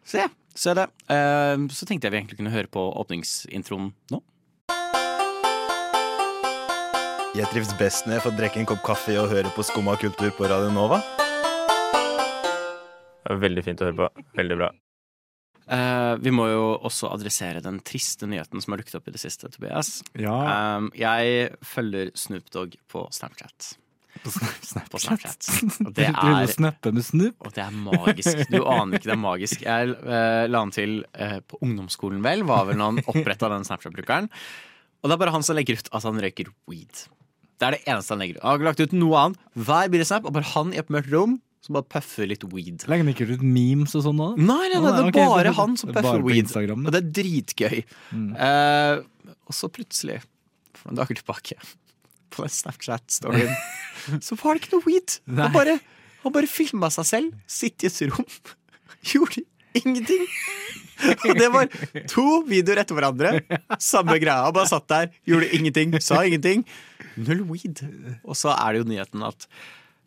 Se, 0.07 0.25
se 0.57 0.77
det. 0.79 0.87
Uh, 1.11 1.69
så 1.69 1.89
tenkte 1.89 2.09
jeg 2.09 2.17
vi 2.17 2.23
egentlig 2.23 2.41
kunne 2.41 2.55
høre 2.55 2.73
på 2.73 2.89
åpningsintroen 3.05 3.93
nå. 4.15 4.23
Jeg 7.37 7.51
trives 7.53 7.75
best 7.77 8.07
når 8.07 8.17
jeg 8.17 8.25
får 8.25 8.37
drikke 8.39 8.61
en 8.63 8.69
kopp 8.71 8.81
kaffe 8.87 9.13
og 9.21 9.29
høre 9.29 9.53
på 9.53 9.65
Skumma 9.69 9.99
kultur 10.01 10.31
på 10.39 10.49
Radio 10.49 10.73
Nova. 10.73 11.03
Veldig 13.29 13.67
fint 13.67 13.83
å 13.83 13.91
høre 13.91 13.99
på. 13.99 14.27
Veldig 14.41 14.57
bra. 14.63 14.73
Eh, 15.67 16.13
vi 16.23 16.31
må 16.31 16.47
jo 16.47 16.67
også 16.87 17.09
adressere 17.11 17.63
den 17.65 17.81
triste 17.87 18.29
nyheten 18.31 18.63
som 18.63 18.75
har 18.75 18.83
dukket 18.83 19.01
opp 19.01 19.09
i 19.11 19.15
det 19.17 19.23
siste, 19.23 19.51
Tobias. 19.51 19.99
Ja. 20.15 20.37
Um, 20.79 20.93
jeg 20.95 21.51
følger 21.67 22.13
Snoop 22.15 22.53
Dogg 22.55 22.77
på 22.93 23.03
Snapchat. 23.15 23.73
På 24.23 24.31
Snapchat. 24.31 24.93
På 24.93 25.01
Snapchat. 25.03 25.49
Og 25.83 25.91
det 25.97 26.07
er 26.13 26.47
med 26.95 27.03
Snoop. 27.05 27.43
Og 27.43 27.57
det 27.57 27.65
er 27.65 27.75
magisk. 27.75 28.45
Du 28.53 28.61
aner 28.63 29.01
ikke, 29.01 29.09
det 29.09 29.17
er 29.17 29.21
magisk. 29.25 29.67
Jeg 29.67 29.97
uh, 30.07 30.47
la 30.47 30.63
han 30.63 30.73
til 30.75 31.01
uh, 31.19 31.41
på 31.43 31.59
ungdomsskolen, 31.67 32.23
vel, 32.25 32.47
var 32.47 32.71
vel 32.71 32.79
når 32.79 32.95
han 32.95 33.11
oppretta 33.11 33.51
den 33.51 33.67
Snapchat-brukeren. 33.67 34.31
Og 35.03 35.11
det 35.11 35.17
er 35.17 35.23
bare 35.25 35.35
han 35.35 35.47
som 35.47 35.59
legger 35.59 35.81
ut 35.81 35.91
at 35.91 36.07
han 36.07 36.23
røyker 36.23 36.55
weed. 36.71 37.07
Det 37.57 37.67
er 37.67 37.75
det 37.75 37.83
eneste 37.89 38.15
han 38.15 38.23
legger 38.23 38.39
ut. 38.39 38.45
Han 38.45 38.53
har 38.53 38.61
ikke 38.61 38.71
lagt 38.71 38.87
ut 38.87 38.97
noe 38.97 39.19
annet. 39.25 39.45
Hver 39.67 39.91
bilde-snap, 39.91 40.31
og 40.31 40.39
bare 40.39 40.51
han 40.55 40.73
i 40.75 40.81
et 40.81 40.95
mørkt 40.95 41.11
rom 41.11 41.37
som 41.65 41.77
bare 41.77 41.89
puffer 41.97 42.29
litt 42.31 42.45
weed. 42.53 42.85
Legger 42.87 43.03
han 43.05 43.13
ikke 43.13 43.27
ut 43.33 43.43
memes 43.43 43.97
og 43.99 44.05
sånn? 44.07 44.21
Nei, 44.39 44.69
nei, 44.71 44.79
nei, 44.79 44.93
det 44.93 45.01
er 45.01 45.09
okay, 45.11 45.31
bare 45.33 45.55
han 45.57 45.75
som 45.81 45.91
er 45.91 45.99
puffer 45.99 46.23
weed. 46.27 46.53
Og 46.77 46.93
det 46.93 47.01
er 47.01 47.11
dritgøy. 47.19 47.83
Eh, 48.47 49.33
og 49.47 49.57
så 49.57 49.71
plutselig, 49.73 50.21
for 50.77 50.91
noen 50.91 51.01
dager 51.03 51.21
tilbake, 51.21 51.59
på 52.35 52.47
den 52.47 52.55
Snapchat-storyen, 52.55 53.53
så 54.27 54.39
var 54.43 54.55
det 54.55 54.65
ikke 54.65 54.77
noe 54.77 54.87
weed. 54.87 55.19
Nei. 55.27 55.43
Han 55.49 55.57
bare, 55.57 55.79
han 56.23 56.37
bare 56.37 56.51
filma 56.51 56.93
seg 56.95 57.11
selv, 57.11 57.39
sitte 57.51 57.89
i 57.89 57.91
et 57.91 58.03
rom, 58.13 58.41
gjorde 59.13 59.47
ingenting. 59.77 60.27
Og 60.97 61.35
det 61.37 61.49
var 61.53 61.67
to 62.09 62.27
videoer 62.49 62.81
etter 62.81 62.97
hverandre. 62.97 63.33
Samme 63.83 64.17
greia. 64.23 64.47
Bare 64.55 64.71
satt 64.71 64.87
der, 64.89 65.11
gjorde 65.29 65.51
ingenting, 65.53 65.93
sa 66.01 66.23
ingenting. 66.25 66.65
Null 67.21 67.43
weed. 67.51 67.83
Og 68.25 68.39
så 68.39 68.55
er 68.55 68.73
det 68.73 68.81
jo 68.81 68.89
nyheten 68.95 69.27
at 69.27 69.45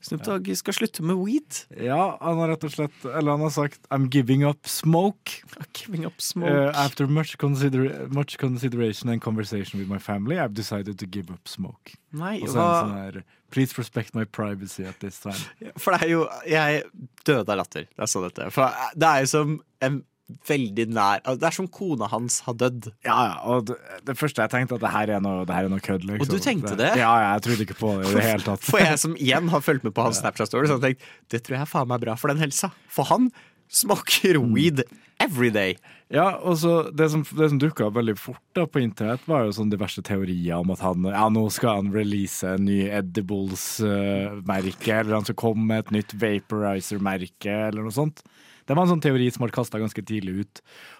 Snoop 0.01 0.23
Dogg 0.23 0.47
skal 0.55 0.73
slutte 0.73 1.03
med 1.03 1.17
weed. 1.19 1.57
Ja, 1.75 2.17
han 2.21 2.37
har 2.39 2.53
rett 2.53 2.63
og 2.63 2.71
slett 2.71 3.05
Eller 3.05 3.31
han 3.35 3.41
har 3.43 3.49
sagt 3.51 3.81
'I'm 3.91 4.07
giving 4.09 4.45
up 4.47 4.63
smoke'. 4.63 5.43
Giving 5.73 6.05
up 6.05 6.21
smoke. 6.21 6.49
Uh, 6.51 6.71
after 6.75 7.07
much, 7.07 7.37
consider 7.37 8.07
much 8.09 8.37
consideration 8.37 9.09
and 9.09 9.21
conversation 9.21 9.79
with 9.79 9.89
my 9.89 9.99
family, 9.99 10.37
I've 10.39 10.53
decided 10.53 10.97
to 10.99 11.05
give 11.05 11.29
up 11.31 11.47
smoke. 11.47 11.95
Nei, 12.13 12.39
Og 12.41 12.47
så 12.49 12.55
en 12.55 12.61
hva- 12.61 12.83
sånn 12.83 13.13
her 13.13 13.23
Please 13.51 13.77
respect 13.79 14.13
my 14.13 14.25
privacy 14.25 14.83
at 14.83 14.99
this 14.99 15.19
time. 15.19 15.33
For 15.77 15.91
det 15.91 16.03
er 16.03 16.09
jo 16.09 16.27
Jeg 16.47 16.83
døde 17.25 17.49
av 17.49 17.57
latter 17.57 17.87
da 17.97 18.03
jeg 18.05 18.07
så 18.09 18.21
dette. 18.29 18.51
For 18.51 18.71
det 18.95 19.07
er 19.07 19.19
jo 19.19 19.25
som 19.25 19.61
en 19.81 20.03
veldig 20.47 20.85
nær 20.93 21.21
altså, 21.23 21.39
Det 21.41 21.47
er 21.49 21.55
som 21.57 21.69
kona 21.73 22.09
hans 22.11 22.39
har 22.45 22.57
dødd. 22.59 22.89
Ja, 23.07 23.17
ja, 23.29 23.35
og 23.49 23.69
det, 23.69 23.77
det 24.07 24.15
første 24.19 24.45
jeg 24.45 24.53
tenkte, 24.53 24.79
at 24.79 24.85
det 24.85 24.93
her 24.93 25.15
er 25.17 25.25
noe, 25.25 25.45
det 25.47 25.55
her 25.55 25.69
er 25.69 25.73
noe 25.73 25.83
kødd. 25.83 26.03
Liksom. 26.05 26.25
Og 26.25 26.31
du 26.31 26.39
tenkte 26.43 26.75
det? 26.79 26.91
Ja, 26.99 27.11
ja, 27.23 27.29
jeg 27.35 27.45
trodde 27.47 27.67
ikke 27.67 27.79
på 27.79 27.89
det 27.97 28.09
i 28.09 28.15
det 28.17 28.27
hele 28.27 28.45
tatt. 28.45 28.65
For 28.69 28.83
jeg 28.83 29.01
som 29.01 29.15
igjen 29.17 29.51
har 29.53 29.65
fulgt 29.65 29.87
med 29.87 29.95
på 29.97 30.05
hans 30.05 30.21
Snapchat-story, 30.23 30.69
så 30.69 30.77
har 30.77 30.89
tenkt 30.89 31.01
det 31.33 31.39
tror 31.45 31.59
jeg 31.59 31.65
er 31.65 31.69
faen 31.69 31.89
meg 31.89 32.01
bra 32.03 32.13
for 32.19 32.31
den 32.31 32.41
helsa. 32.41 32.67
For 32.91 33.03
han 33.09 33.23
smaker 33.69 34.39
weed 34.41 34.77
every 35.21 35.51
day. 35.53 35.71
Ja, 36.09 36.39
og 36.41 36.57
så 36.57 36.89
Det 36.91 37.05
som, 37.13 37.21
det 37.21 37.49
som 37.51 37.59
dukka 37.61 37.85
opp 37.85 37.95
veldig 37.99 38.15
fort 38.17 38.41
da 38.57 38.63
på 38.65 38.81
internett, 38.81 39.21
var 39.29 39.45
jo 39.45 39.53
sånn 39.59 39.69
diverse 39.69 40.01
teorier 40.05 40.57
om 40.57 40.71
at 40.73 40.81
han 40.81 41.05
ja, 41.05 41.27
nå 41.29 41.43
skal 41.53 41.83
han 41.83 41.93
release 41.93 42.47
en 42.49 42.65
ny 42.65 42.89
Edibles-merke, 42.89 44.95
eller 44.95 45.19
han 45.19 45.27
skal 45.27 45.37
komme 45.37 45.67
med 45.69 45.79
et 45.83 45.91
nytt 45.99 46.11
Vaporizer-merke, 46.17 47.53
eller 47.69 47.85
noe 47.85 47.93
sånt. 47.93 48.23
Det 48.69 48.75
var 48.77 48.85
en 48.85 48.91
sånn 48.91 49.01
teori 49.01 49.27
som 49.33 49.41
ble 49.41 49.53
kasta 49.55 49.81
ganske 49.81 50.03
tidlig 50.05 50.43
ut. 50.43 50.59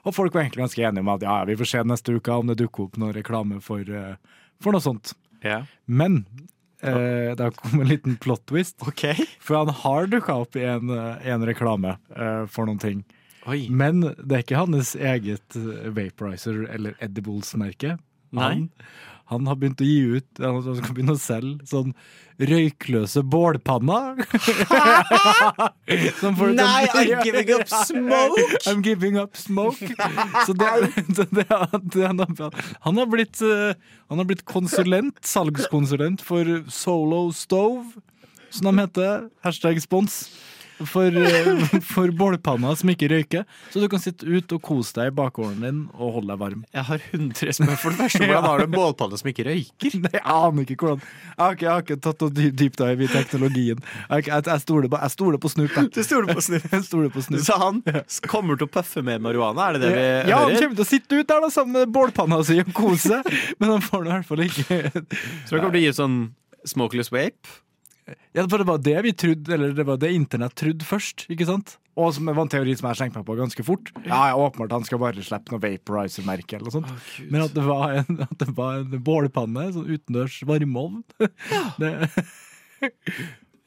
Og 0.10 0.16
folk 0.18 0.34
var 0.34 0.42
egentlig 0.42 0.64
ganske 0.64 0.86
enige 0.90 1.06
om 1.06 1.12
at 1.14 1.26
ja, 1.28 1.36
vi 1.46 1.58
får 1.60 1.70
se 1.70 1.84
neste 1.86 2.16
uke 2.18 2.34
om 2.42 2.50
det 2.50 2.58
dukker 2.64 2.88
opp 2.88 2.98
noe 2.98 3.14
reklame 3.14 3.60
for, 3.62 3.86
eh, 3.86 4.16
for 4.64 4.74
noe 4.74 4.82
sånt. 4.82 5.14
Men 5.86 6.24
eh, 6.82 7.36
det 7.38 7.46
har 7.46 7.54
kommet 7.60 7.86
en 7.86 7.92
liten 7.94 8.18
plot 8.18 8.48
twist. 8.50 8.82
For 9.46 9.60
han 9.60 9.70
har 9.84 10.10
dukka 10.10 10.40
opp 10.42 10.58
i 10.58 10.66
en, 10.66 10.90
eh, 10.90 11.30
en 11.30 11.46
reklame 11.46 11.94
eh, 12.16 12.44
for 12.50 12.66
noen 12.66 12.82
ting. 12.82 13.06
Oi. 13.50 13.68
Men 13.70 14.02
det 14.18 14.34
er 14.34 14.44
ikke 14.44 14.64
hans 14.66 14.96
eget 14.98 15.56
eh, 15.62 15.90
Vaporizer 15.94 16.66
eller 16.74 16.98
Edibles-merke. 17.06 18.00
Han, 18.38 18.68
han 19.30 19.46
har 19.46 19.60
begynt 19.62 19.82
å 19.82 19.86
gi 19.86 20.18
ut 20.18 20.42
Han 20.42 20.62
skal 20.66 20.96
begynne 20.96 21.14
å 21.14 21.22
selge 21.22 21.68
sånn 21.70 21.94
røykløse 22.40 23.20
bålpanner. 23.28 24.22
Nei, 26.56 26.86
I'm 26.88 27.20
giving 27.26 27.50
up 27.52 27.68
smoke! 27.68 28.46
I'm 28.64 28.80
giving 28.86 29.18
up 29.20 29.36
smoke. 29.36 29.90
Så 30.48 30.56
det, 30.56 30.70
det, 31.18 31.26
det, 31.36 31.46
han, 31.52 32.24
har, 32.24 32.62
han, 32.80 33.02
har 33.02 33.10
blitt, 33.12 33.42
eh, 33.44 33.76
han 34.08 34.24
har 34.24 34.30
blitt 34.30 34.46
konsulent, 34.48 35.20
salgskonsulent 35.20 36.24
for 36.24 36.64
Solo 36.72 37.26
Stove, 37.36 38.00
som 38.56 38.72
de 38.72 38.86
heter. 38.86 39.28
Hashtag 39.44 39.84
spons. 39.84 40.22
For, 40.88 41.06
eh, 41.12 41.80
for 41.94 42.12
bålpanna 42.16 42.76
som 42.80 42.92
ikke 42.92 43.10
røyker. 43.12 43.46
Så 43.74 43.82
du 43.82 43.88
kan 43.92 44.02
sitte 44.02 44.28
ute 44.28 44.58
og 44.58 44.64
kose 44.64 44.96
deg 44.96 45.12
i 45.12 45.16
bakgården 45.18 45.66
din 45.66 45.82
og 45.98 46.20
holde 46.20 46.32
deg 46.32 46.42
varm. 46.42 46.64
Jeg 46.76 46.86
har 46.90 47.04
100 47.12 47.36
spørsmål. 47.40 47.80
For 47.82 47.96
det 47.96 48.02
første, 48.04 48.24
hvordan 48.26 48.48
har 48.48 48.62
du 48.62 48.66
en 48.68 48.76
bålpanne 48.76 49.20
som 49.22 49.32
ikke 49.32 49.48
røyker? 49.50 49.98
Nei, 50.06 50.14
Jeg 50.16 50.26
aner 50.26 50.74
ikke 50.76 50.88
hvordan 50.88 51.04
Jeg 51.04 51.44
har 51.44 51.58
ikke, 51.58 51.66
jeg 51.66 51.74
har 51.74 51.86
ikke 51.86 52.00
tatt 52.08 52.26
noe 52.26 52.52
deep 52.62 52.80
dive 52.80 53.06
i 53.06 53.12
teknologien. 53.12 53.84
Jeg, 54.10 54.28
jeg, 54.28 54.48
jeg, 54.52 54.64
stoler, 54.66 54.92
på, 54.92 55.02
stole 55.16 55.42
på 55.42 55.54
Snoop. 55.54 55.78
Du 55.96 56.02
stoler 56.06 56.34
på 56.34 56.46
Snoop? 56.46 56.68
Jeg 56.80 56.86
stoler 56.86 57.14
på 57.14 57.24
Snoop. 57.24 57.44
Så 57.46 57.56
han 57.60 57.82
kommer 58.30 58.60
til 58.60 58.68
å 58.68 58.72
puffe 58.72 59.04
med 59.06 59.24
marihuana, 59.24 59.70
er 59.70 59.78
det 59.78 59.86
det 59.86 59.94
vi 59.96 60.04
Ja, 60.32 60.42
han 60.44 60.56
kommer 60.56 60.78
til 60.80 60.86
å 60.86 60.90
sitte 60.90 61.20
ut 61.22 61.30
der 61.30 61.42
da 61.44 61.50
sammen 61.54 61.78
med 61.78 61.94
bålpanna 61.94 62.42
si 62.46 62.60
og 62.62 62.72
kose, 62.76 63.22
men 63.60 63.74
han 63.76 63.84
får 63.84 64.06
nå 64.06 64.12
i 64.12 64.14
hvert 64.18 64.30
fall 64.30 64.44
ikke 64.46 64.80
Så 64.92 65.56
det 65.56 65.62
kommer 65.62 65.74
til 65.74 65.82
å 65.82 65.84
gi 65.84 65.90
ut 65.94 66.00
sånn 66.00 66.20
smokeless 66.68 67.12
vape? 67.14 67.60
Ja, 68.38 68.46
for 68.46 68.62
det 68.62 68.68
var 68.70 68.82
det 68.84 68.98
vi 69.06 69.14
trodde, 69.26 69.54
eller 69.56 69.76
det 69.78 69.86
var 69.88 70.00
det 70.02 70.12
internett 70.16 70.56
trodde 70.60 70.88
først, 70.88 71.26
ikke 71.32 71.48
sant? 71.50 71.78
Og 72.00 72.14
som 72.16 72.30
var 72.30 72.40
en 72.46 72.52
teori 72.52 72.76
som 72.80 72.88
jeg 72.90 73.00
slengte 73.02 73.20
meg 73.20 73.28
på 73.28 73.36
ganske 73.40 73.66
fort. 73.68 73.92
Ja, 74.06 74.30
ja, 74.32 74.38
åpenbart 74.40 74.78
han 74.78 74.86
skal 74.88 75.02
bare 75.02 75.26
slippe 75.26 75.52
noe 75.52 75.64
vaporizer-merke 75.66 76.56
eller 76.56 76.70
noe 76.70 76.78
sånt. 76.78 76.94
Men 77.28 77.44
at 77.44 77.56
det 77.58 77.66
var 77.68 77.98
en, 78.00 78.22
at 78.24 78.38
det 78.40 78.54
var 78.56 78.86
en 78.86 79.04
bålpanne, 79.04 79.68
sånn 79.76 79.90
utendørs 79.90 80.40
varmeovn 80.48 81.04
det, 81.82 81.94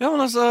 Ja, 0.03 0.11
men 0.11 0.25
altså 0.25 0.45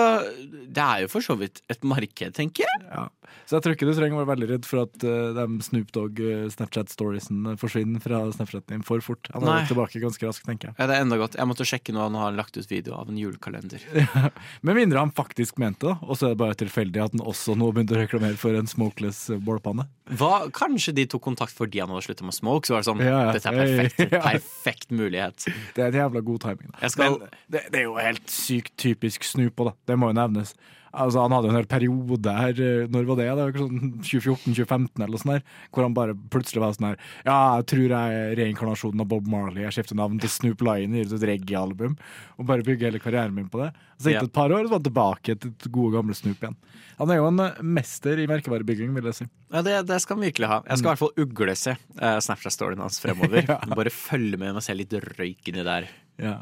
Det 0.71 0.81
er 0.85 1.03
jo 1.05 1.09
for 1.11 1.25
så 1.25 1.35
vidt 1.39 1.61
et 1.71 1.83
marked, 1.87 2.33
tenker 2.37 2.63
jeg. 2.67 2.85
ja. 2.89 3.09
Så 3.47 3.57
jeg 3.57 3.63
tror 3.65 3.73
ikke 3.75 3.87
du 3.87 3.93
trenger 3.95 4.15
å 4.15 4.21
være 4.21 4.29
veldig 4.31 4.47
redd 4.49 4.65
for 4.67 4.81
at 4.85 5.03
uh, 5.07 5.31
de 5.35 5.43
Snoop 5.63 5.89
Dogg 5.95 6.19
uh, 6.23 6.45
Snapchat-storiesen 6.51 7.53
forsvinner 7.59 7.99
fra 8.03 8.19
Snapchaten 8.31 8.75
din 8.77 8.83
for 8.87 9.03
fort. 9.03 9.27
Han 9.33 9.43
er 9.47 9.65
tilbake 9.67 9.99
ganske 10.03 10.23
raskt, 10.27 10.45
tenker 10.47 10.69
jeg. 10.69 10.75
Ja, 10.79 10.87
det 10.87 10.95
er 10.97 11.03
enda 11.05 11.17
godt. 11.19 11.35
Jeg 11.39 11.47
måtte 11.49 11.65
sjekke 11.67 11.95
nå, 11.95 12.03
han 12.05 12.15
har 12.19 12.35
lagt 12.35 12.55
ut 12.59 12.67
video 12.71 12.95
av 12.99 13.09
en 13.11 13.17
julekalender. 13.19 13.83
Med 14.67 14.77
mindre 14.77 14.99
han 15.03 15.11
faktisk 15.15 15.59
mente 15.63 15.89
det, 15.89 15.95
og 16.03 16.15
så 16.19 16.29
er 16.29 16.35
det 16.35 16.41
bare 16.43 16.57
tilfeldig 16.59 17.03
at 17.03 17.15
han 17.17 17.23
også 17.27 17.55
nå 17.59 17.71
begynte 17.75 17.95
å 17.97 18.01
reklamere 18.01 18.39
for 18.39 18.55
en 18.55 18.69
smokeless 18.71 19.25
uh, 19.33 19.39
bålpanne. 19.43 19.87
Hva, 20.19 20.31
kanskje 20.55 20.93
de 20.95 21.07
tok 21.11 21.23
kontakt 21.23 21.55
fordi 21.55 21.79
han 21.83 21.91
hadde 21.91 22.03
sluttet 22.07 22.27
med 22.27 22.35
smoke? 22.35 22.67
Så 22.67 22.75
var 22.75 22.83
det 22.83 22.89
sånn 22.91 23.03
Ja, 23.03 23.17
ja. 23.29 23.35
Dette 23.35 23.51
er 23.51 23.59
perfekt, 23.63 24.15
perfekt 24.27 24.91
mulighet. 24.95 25.47
Det 25.75 25.85
er 25.85 25.91
en 25.93 25.99
jævla 26.03 26.23
god 26.27 26.43
timing. 26.47 26.71
Skal- 26.91 27.17
Men 27.19 27.35
det, 27.51 27.65
det 27.71 27.83
er 27.83 27.87
jo 27.87 27.97
helt 27.99 28.31
sykt 28.31 28.75
typisk 28.79 29.23
Snoop 29.27 29.40
òg, 29.49 29.65
da. 29.71 29.73
Det 29.89 29.97
må 29.97 30.11
jo 30.11 30.19
nevnes. 30.19 30.53
Altså, 30.91 31.21
han 31.23 31.31
hadde 31.31 31.47
jo 31.47 31.53
en 31.53 31.57
hel 31.61 31.69
periode 31.71 32.31
her, 32.35 32.57
eh, 32.59 32.87
når 32.91 33.05
var 33.07 33.19
det? 33.21 33.27
Det 33.31 33.43
var 33.45 33.59
sånn 33.61 33.91
2014-2015 34.03 35.05
eller 35.05 35.21
sånt 35.21 35.33
der, 35.37 35.45
hvor 35.71 35.85
han 35.87 35.95
bare 35.95 36.15
plutselig 36.33 36.63
var 36.63 36.75
sånn 36.75 36.89
her 36.89 36.97
Ja, 37.23 37.37
jeg 37.61 37.67
tror 37.71 37.85
jeg 37.85 38.17
er 38.17 38.35
reinkarnasjonen 38.41 39.03
av 39.03 39.07
Bob 39.13 39.29
Marley. 39.31 39.63
Jeg 39.63 39.77
skifter 39.77 39.95
navn 39.95 40.19
til 40.19 40.33
Snoop 40.33 40.65
Lion, 40.67 40.97
gir 40.97 41.07
ut 41.07 41.15
et 41.15 41.25
reggae-album, 41.31 41.95
og 42.35 42.49
bare 42.49 42.67
bygger 42.67 42.91
hele 42.91 43.03
karrieren 43.03 43.37
min 43.37 43.47
på 43.51 43.63
det. 43.63 43.71
Så 44.01 44.11
gikk 44.11 44.25
det 44.25 44.31
et 44.33 44.35
par 44.35 44.51
år, 44.51 44.65
så 44.65 44.73
var 44.73 44.81
han 44.81 44.89
tilbake 44.89 45.37
til 45.39 45.71
gode, 45.71 45.95
gamle 45.95 46.17
Snoop 46.17 46.43
igjen. 46.43 46.59
Han 46.99 47.15
er 47.15 47.21
jo 47.21 47.27
en 47.31 47.43
eh, 47.47 47.65
mester 47.79 48.19
i 48.19 48.27
merkevarebygging, 48.29 48.91
vil 48.97 49.11
jeg 49.13 49.21
si. 49.21 49.31
Ja, 49.55 49.63
det, 49.63 49.77
det 49.87 50.03
skal 50.03 50.19
han 50.19 50.27
virkelig 50.27 50.51
ha. 50.51 50.61
Jeg 50.67 50.81
skal 50.81 50.89
i 50.89 50.91
hvert 50.91 51.05
fall 51.05 51.23
ugle 51.23 51.55
se 51.59 51.77
uh, 51.79 52.17
Snapchat-storyen 52.27 52.83
hans 52.83 52.99
fremover. 53.03 53.45
Ja. 53.51 53.61
Bare 53.75 53.91
følge 53.93 54.37
med 54.39 54.59
og 54.59 54.63
se 54.63 54.75
litt 54.75 54.91
røyk 54.91 55.47
inni 55.49 55.63
der. 55.65 55.87
Ja. 56.21 56.41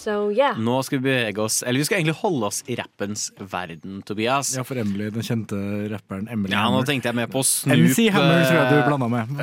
So 0.00 0.30
yeah. 0.32 0.56
Nå 0.56 0.78
skal 0.86 1.00
vi 1.00 1.10
bevege 1.10 1.42
oss 1.44 1.60
Eller 1.62 1.82
vi 1.82 1.86
skal 1.88 2.00
egentlig 2.00 2.16
holde 2.22 2.48
oss 2.48 2.62
i 2.70 2.76
rappens 2.78 3.26
verden, 3.36 4.00
Tobias. 4.06 4.54
ja, 4.56 4.64
for 4.64 4.80
Emily, 4.80 5.10
den 5.12 5.26
kjente 5.26 5.58
rapperen 5.92 6.28
Emily 6.32 6.54
Ja, 6.54 6.64
nå 6.72 6.80
tenkte 6.88 7.10
jeg 7.10 7.18
mer 7.18 7.28
på 7.30 7.42
Snoop. 7.44 7.76
MC 7.76 8.08
Hammer 8.14 8.44
tror 8.46 8.56
jeg 8.56 8.70
du 8.70 8.78
eh, 8.78 8.86
blanda 8.88 9.08
med. 9.12 9.34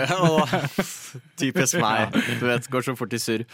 Typisk 1.41 1.77
meg. 1.85 2.15
Du 2.39 2.47
vet, 2.49 2.69
går 2.73 2.87
så 2.87 2.95
fort 2.97 3.13
i 3.13 3.21
surr. 3.21 3.45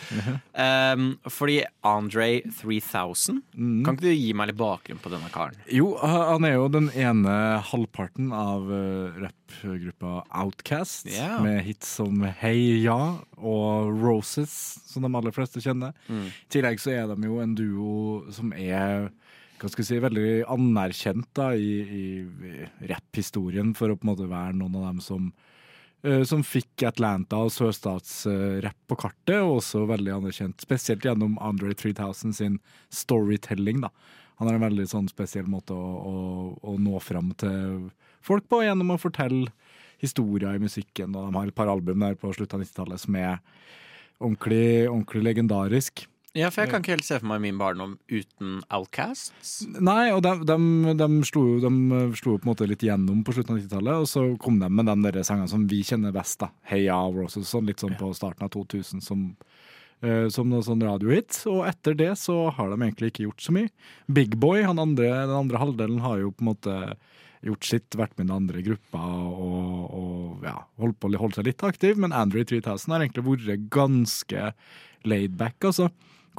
Um, 0.54 1.16
fordi 1.32 1.64
Andre 1.88 2.44
3000 2.60 3.40
Kan 3.84 3.96
ikke 3.96 4.04
du 4.04 4.12
gi 4.12 4.34
meg 4.38 4.52
litt 4.52 4.60
bakgrunn 4.60 5.00
på 5.02 5.10
denne 5.12 5.30
karen? 5.34 5.58
Jo, 5.72 5.94
han 6.00 6.46
er 6.46 6.56
jo 6.56 6.68
den 6.72 6.90
ene 6.94 7.34
halvparten 7.66 8.30
av 8.38 8.70
uh, 8.70 9.18
rappgruppa 9.24 10.22
Outcast, 10.30 11.10
yeah. 11.10 11.40
med 11.44 11.64
hits 11.66 11.90
som 11.98 12.22
Hey 12.40 12.84
Ja 12.84 13.00
og 13.44 13.98
Roses, 14.14 14.54
som 14.88 15.06
de 15.06 15.12
aller 15.12 15.36
fleste 15.36 15.62
kjenner. 15.64 15.96
Mm. 16.08 16.28
I 16.30 16.52
tillegg 16.54 16.82
så 16.82 16.94
er 16.94 17.10
de 17.12 17.30
jo 17.30 17.42
en 17.44 17.56
duo 17.58 17.96
som 18.34 18.54
er 18.56 19.10
hva 19.64 19.70
skal 19.72 19.84
jeg 19.84 19.88
si, 19.94 20.04
veldig 20.04 20.30
anerkjent 20.52 21.30
da, 21.38 21.54
i, 21.56 21.74
i 21.80 22.88
rapphistorien 22.90 23.72
for 23.78 23.94
å 23.94 23.96
på 23.96 24.04
en 24.04 24.12
måte 24.12 24.28
være 24.28 24.58
noen 24.60 24.76
av 24.82 24.90
dem 24.90 25.00
som 25.04 25.30
eh, 26.04 26.26
som 26.28 26.44
fikk 26.44 26.84
Atlanta 26.90 27.40
og 27.46 27.54
sørstatsrapp 27.56 28.82
på 28.92 28.98
kartet, 29.06 29.38
og 29.40 29.62
også 29.62 29.86
veldig 29.88 30.18
anerkjent, 30.18 30.66
spesielt 30.66 31.08
gjennom 31.08 31.38
Andre 31.40 31.72
3000 31.80 32.36
sin 32.36 32.60
storytelling. 32.92 33.80
da. 33.86 33.94
Han 34.42 34.50
har 34.50 34.60
en 34.60 34.68
veldig 34.68 34.90
sånn 34.92 35.08
spesiell 35.08 35.48
måte 35.48 35.78
å, 35.78 35.92
å, 36.12 36.16
å 36.60 36.76
nå 36.82 37.00
fram 37.00 37.32
til 37.40 37.88
folk 38.24 38.50
på 38.52 38.66
gjennom 38.66 38.92
å 38.92 39.00
fortelle 39.00 39.54
historier 40.04 40.58
i 40.58 40.64
musikken. 40.64 41.16
Og 41.16 41.30
de 41.30 41.38
har 41.38 41.48
et 41.48 41.56
par 41.56 41.72
album 41.72 42.04
der 42.04 42.20
på 42.20 42.34
slutten 42.36 42.60
av 42.60 42.66
90-tallet 42.66 43.06
som 43.06 43.16
er 43.16 43.38
ordentlig, 44.24 44.90
ordentlig 44.90 45.24
legendarisk. 45.28 46.08
Ja, 46.34 46.48
for 46.50 46.64
jeg 46.64 46.72
kan 46.72 46.82
ikke 46.82 46.96
helt 46.96 47.06
se 47.06 47.20
for 47.20 47.30
meg 47.30 47.44
min 47.44 47.60
barndom 47.62 47.92
uten 48.10 48.56
Outcasts. 48.74 49.68
Nei, 49.70 50.08
og 50.16 50.24
de, 50.26 50.32
de, 50.50 50.94
de, 50.98 51.08
slo, 51.30 51.44
de 51.62 52.00
slo 52.18 52.40
på 52.40 52.48
en 52.48 52.50
måte 52.50 52.66
litt 52.70 52.82
gjennom 52.82 53.20
på 53.26 53.36
slutten 53.36 53.54
av 53.54 53.60
90-tallet, 53.60 54.02
og 54.02 54.10
så 54.10 54.24
kom 54.42 54.58
de 54.62 54.70
med 54.74 54.90
de 54.90 55.12
der 55.12 55.28
sangene 55.28 55.52
som 55.52 55.68
vi 55.70 55.84
kjenner 55.86 56.16
best, 56.16 56.40
da. 56.42 56.50
Heia 56.72 56.98
Roses, 57.14 57.46
sånn 57.54 57.70
litt 57.70 57.84
sånn 57.86 57.94
på 58.00 58.10
starten 58.18 58.48
av 58.48 58.50
2000, 58.56 59.06
som, 59.06 59.28
uh, 60.02 60.26
som 60.34 60.50
noe 60.50 60.66
sånn 60.66 60.82
radiohit. 60.82 61.38
Og 61.54 61.68
etter 61.70 62.00
det 62.02 62.10
så 62.24 62.48
har 62.58 62.74
de 62.74 62.82
egentlig 62.82 63.14
ikke 63.14 63.28
gjort 63.28 63.46
så 63.46 63.54
mye. 63.54 63.70
Big 64.10 64.34
Boy, 64.42 64.66
han 64.66 64.82
andre, 64.82 65.12
den 65.28 65.38
andre 65.38 65.62
halvdelen, 65.62 66.02
har 66.02 66.18
jo 66.24 66.34
på 66.34 66.48
en 66.48 66.50
måte 66.50 66.80
gjort 67.44 67.68
sitt, 67.68 67.98
vært 68.00 68.16
med 68.18 68.28
den 68.28 68.36
andre 68.36 68.64
gruppa 68.66 69.02
og, 69.04 69.82
og 69.98 70.48
ja, 70.48 70.56
holdt 70.82 71.00
på 71.02 71.12
holdt 71.20 71.40
seg 71.40 71.50
litt 71.50 71.66
aktiv, 71.68 72.00
men 72.00 72.16
Andrew 72.16 72.46
3000 72.48 72.96
har 72.96 73.04
egentlig 73.04 73.26
vært 73.28 73.68
ganske 73.74 74.54
laid 75.10 75.38
back, 75.40 75.60
altså. 75.68 75.90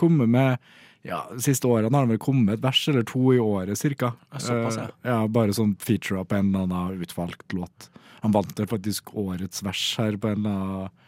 Kommet 0.01 0.33
med 0.33 0.57
ja, 1.05 1.21
siste 1.43 1.69
årene 1.69 1.93
har 1.93 2.07
han 2.07 2.15
vel 2.15 2.23
kommet 2.23 2.57
et 2.57 2.65
vers 2.65 2.81
eller 2.89 3.05
to 3.07 3.35
i 3.35 3.41
året, 3.43 3.77
cirka. 3.79 4.15
Såpass, 4.33 4.81
ja. 4.81 4.89
Eh, 5.05 5.11
ja, 5.13 5.21
bare 5.29 5.55
sånn 5.57 5.77
feature-up 5.83 6.33
en 6.33 6.49
eller 6.49 6.65
annen 6.65 7.05
utvalgt 7.05 7.53
låt. 7.53 7.91
Han 8.25 8.33
vant 8.33 8.57
vel 8.59 8.71
faktisk 8.71 9.13
årets 9.21 9.61
vers 9.67 9.83
her 10.01 10.17
på 10.17 10.33
en 10.33 10.41
eller 10.41 10.63
annen 10.63 11.01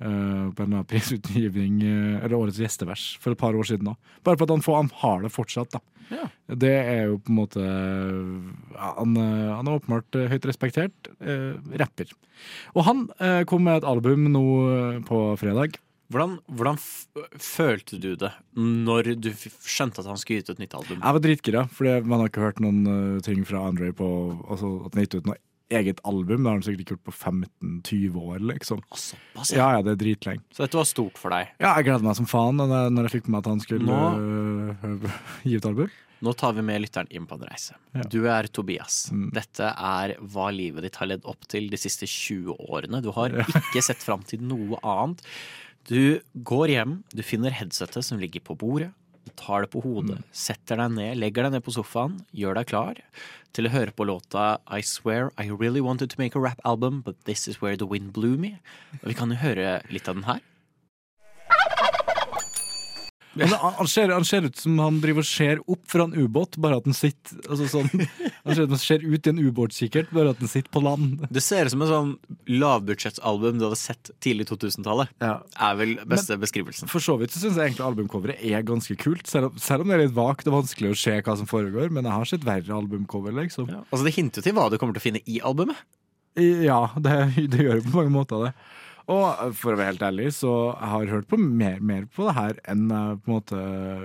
på 0.00 0.64
en 0.64 0.78
prisutgivning, 0.88 1.82
eh, 1.84 2.24
eller 2.24 2.38
årets 2.38 2.60
gjestevers, 2.62 3.18
for 3.20 3.34
et 3.34 3.40
par 3.40 3.56
år 3.56 3.68
siden. 3.68 3.92
da. 3.92 4.20
Bare 4.24 4.40
for 4.40 4.48
at 4.48 4.54
han, 4.54 4.64
får, 4.64 4.76
han 4.76 4.92
har 5.02 5.22
det 5.22 5.32
fortsatt. 5.34 5.76
da. 5.76 5.80
Ja. 6.10 6.26
Det 6.48 6.72
er 6.74 7.04
jo 7.06 7.20
på 7.22 7.30
en 7.30 7.36
måte 7.38 7.60
Han, 8.74 9.12
eh, 9.14 9.50
han 9.54 9.68
er 9.68 9.76
åpenbart 9.76 10.16
eh, 10.18 10.26
høyt 10.32 10.48
respektert 10.48 11.12
eh, 11.22 11.54
rapper. 11.78 12.10
Og 12.74 12.82
han 12.88 13.04
eh, 13.20 13.44
kom 13.46 13.62
med 13.66 13.80
et 13.80 13.86
album 13.86 14.26
nå 14.32 14.44
eh, 14.72 14.98
på 15.06 15.20
fredag. 15.38 15.78
Hvordan, 16.10 16.40
hvordan 16.50 16.78
følte 17.38 18.00
du 18.02 18.16
det 18.18 18.32
når 18.58 19.12
du 19.22 19.28
skjønte 19.30 20.02
at 20.02 20.08
han 20.10 20.18
skulle 20.18 20.40
gi 20.40 20.48
ut 20.48 20.50
et 20.56 20.62
nytt 20.64 20.74
album? 20.74 20.98
Jeg 20.98 21.14
var 21.14 21.22
dritgira, 21.22 21.62
for 21.70 21.86
man 22.02 22.18
har 22.24 22.32
ikke 22.32 22.42
hørt 22.42 22.58
noen 22.64 22.80
uh, 22.82 23.20
ting 23.22 23.44
fra 23.46 23.62
Andre 23.68 23.92
på 23.94 24.08
altså, 24.50 24.72
at 24.88 24.96
han 24.96 25.06
gitt 25.06 25.14
ut 25.20 25.30
noe 25.30 25.38
eget 25.70 26.00
album. 26.04 26.42
Det 26.42 26.50
har 26.50 26.56
han 26.58 26.62
sikkert 26.66 26.84
ikke 26.84 26.96
gjort 26.96 27.08
på 27.08 27.14
15-20 27.16 28.20
år, 28.20 28.38
liksom. 28.52 28.82
Såpass, 28.90 29.52
Ja, 29.54 29.70
ja, 29.76 29.82
det 29.86 29.94
er 29.96 30.00
dritlenge. 30.04 30.42
Så 30.54 30.64
dette 30.66 30.78
var 30.80 30.88
stort 30.90 31.18
for 31.20 31.30
deg? 31.34 31.50
Ja, 31.62 31.74
jeg 31.78 31.86
gleder 31.88 32.06
meg 32.06 32.16
som 32.18 32.28
faen 32.30 32.58
når 32.60 33.02
jeg, 33.06 33.12
fikk 33.16 33.28
med 33.28 33.36
meg 33.38 33.42
at 33.44 33.50
han 33.52 33.60
skulle 33.64 33.86
Nå- 33.88 34.14
øh, 34.20 35.10
gi 35.46 35.56
ut 35.60 35.68
album. 35.70 35.90
Nå 36.20 36.34
tar 36.36 36.52
vi 36.52 36.60
med 36.60 36.82
lytteren 36.82 37.08
inn 37.16 37.24
på 37.26 37.38
en 37.38 37.46
reise. 37.48 37.72
Ja. 37.96 38.02
Du 38.12 38.18
er 38.28 38.44
Tobias. 38.52 39.06
Dette 39.32 39.70
er 39.72 40.16
hva 40.20 40.50
livet 40.52 40.84
ditt 40.84 40.98
har 41.00 41.08
ledd 41.08 41.24
opp 41.24 41.46
til 41.48 41.70
de 41.72 41.78
siste 41.80 42.04
20 42.04 42.58
årene. 42.68 43.00
Du 43.00 43.08
har 43.16 43.32
ikke 43.40 43.80
sett 43.86 44.02
fram 44.04 44.20
til 44.28 44.42
noe 44.44 44.76
annet. 44.84 45.22
Du 45.88 46.20
går 46.44 46.74
hjem, 46.74 46.98
du 47.16 47.22
finner 47.24 47.54
headsetet 47.56 48.04
som 48.04 48.20
ligger 48.20 48.44
på 48.44 48.52
bordet. 48.60 48.90
Tar 49.36 49.64
det 49.64 49.70
på 49.72 49.82
hodet, 49.84 50.18
setter 50.36 50.80
deg 50.80 50.94
ned, 50.96 51.18
legger 51.20 51.46
deg 51.46 51.56
ned 51.56 51.64
på 51.64 51.74
sofaen, 51.74 52.18
gjør 52.36 52.58
deg 52.58 52.68
klar 52.72 53.00
til 53.56 53.66
å 53.66 53.72
høre 53.72 53.94
på 53.96 54.06
låta 54.08 54.58
I 54.70 54.80
Swear 54.86 55.30
I 55.40 55.48
Really 55.50 55.82
Wanted 55.84 56.12
To 56.12 56.20
Make 56.20 56.38
A 56.38 56.42
Rap 56.42 56.60
Album, 56.64 57.00
But 57.06 57.18
This 57.24 57.48
Is 57.48 57.60
Where 57.62 57.76
The 57.76 57.88
Wind 57.88 58.12
Blew 58.16 58.36
Me. 58.38 58.58
Og 59.02 59.10
vi 59.10 59.16
kan 59.18 59.32
jo 59.32 59.40
høre 59.40 59.80
litt 59.90 60.08
av 60.08 60.18
den 60.20 60.28
her. 60.28 60.40
Men 63.38 63.52
han, 63.54 63.88
ser, 63.88 64.10
han 64.10 64.24
ser 64.26 64.46
ut 64.48 64.56
som 64.58 64.78
han 64.82 64.98
driver 65.02 65.22
og 65.22 65.28
ser 65.28 65.60
opp 65.70 65.84
fra 65.90 66.06
en 66.08 66.14
ubåt, 66.16 66.56
bare 66.62 66.80
at 66.80 66.86
den 66.88 66.96
sitter 66.96 67.38
altså 67.46 67.68
sånn, 67.70 67.90
Han 68.42 68.56
ser 68.56 68.64
ut 68.64 68.70
som 68.70 68.74
han 68.74 68.82
ser 68.82 69.04
ut 69.04 69.28
i 69.28 69.30
en 69.30 69.42
ubåtkikkert, 69.44 70.10
bare 70.16 70.32
at 70.34 70.40
den 70.42 70.50
sitter 70.50 70.72
på 70.74 70.82
land. 70.82 71.22
Det 71.30 71.42
ser 71.44 71.68
ut 71.68 71.74
som 71.74 71.84
en 71.84 71.90
sånn 71.90 72.10
lavbudsjettsalbum 72.50 73.60
du 73.60 73.68
hadde 73.68 73.78
sett 73.78 74.10
tidlig 74.24 74.48
2000-tallet. 74.50 75.12
Er 75.22 75.78
vel 75.78 75.94
beste 76.10 76.38
beskrivelsen. 76.42 76.90
For 76.90 77.04
så 77.04 77.16
vidt 77.20 77.34
så 77.34 77.44
syns 77.44 77.60
jeg 77.60 77.70
egentlig 77.70 77.86
albumcoveret 77.86 78.42
er 78.50 78.66
ganske 78.66 78.98
kult, 79.00 79.30
selv 79.30 79.52
om, 79.52 79.62
selv 79.62 79.86
om 79.86 79.92
det 79.92 79.98
er 79.98 80.04
litt 80.06 80.18
vagt 80.18 80.50
og 80.50 80.58
vanskelig 80.58 80.94
å 80.94 80.98
se 80.98 81.16
hva 81.20 81.38
som 81.38 81.50
foregår. 81.50 81.92
Men 81.94 82.08
jeg 82.08 82.16
har 82.16 82.32
sett 82.32 82.46
verre 82.48 82.76
albumcover, 82.80 83.36
liksom. 83.38 83.70
Altså 83.86 84.04
Det 84.06 84.16
hinter 84.18 84.42
jo 84.42 84.48
til 84.48 84.58
hva 84.58 84.68
du 84.72 84.78
kommer 84.80 84.96
til 84.96 85.04
å 85.04 85.08
finne 85.10 85.24
i 85.30 85.38
albumet. 85.46 85.78
Ja, 86.38 86.88
det, 86.98 87.16
det 87.52 87.64
gjør 87.64 87.80
det 87.80 87.88
på 87.88 87.98
mange 88.00 88.14
måter, 88.14 88.48
det. 88.48 88.54
Og 89.08 89.54
for 89.58 89.74
å 89.74 89.80
være 89.80 89.94
helt 89.94 90.06
ærlig, 90.10 90.30
så 90.36 90.52
jeg 90.74 90.92
har 90.92 91.12
hørt 91.14 91.30
på 91.30 91.40
mer, 91.40 91.80
mer 91.80 92.06
på 92.12 92.28
det 92.28 92.36
her 92.36 92.62
enn 92.70 92.86
jeg 92.90 93.18
på 93.24 93.30
en 93.30 93.36
måte 93.38 93.64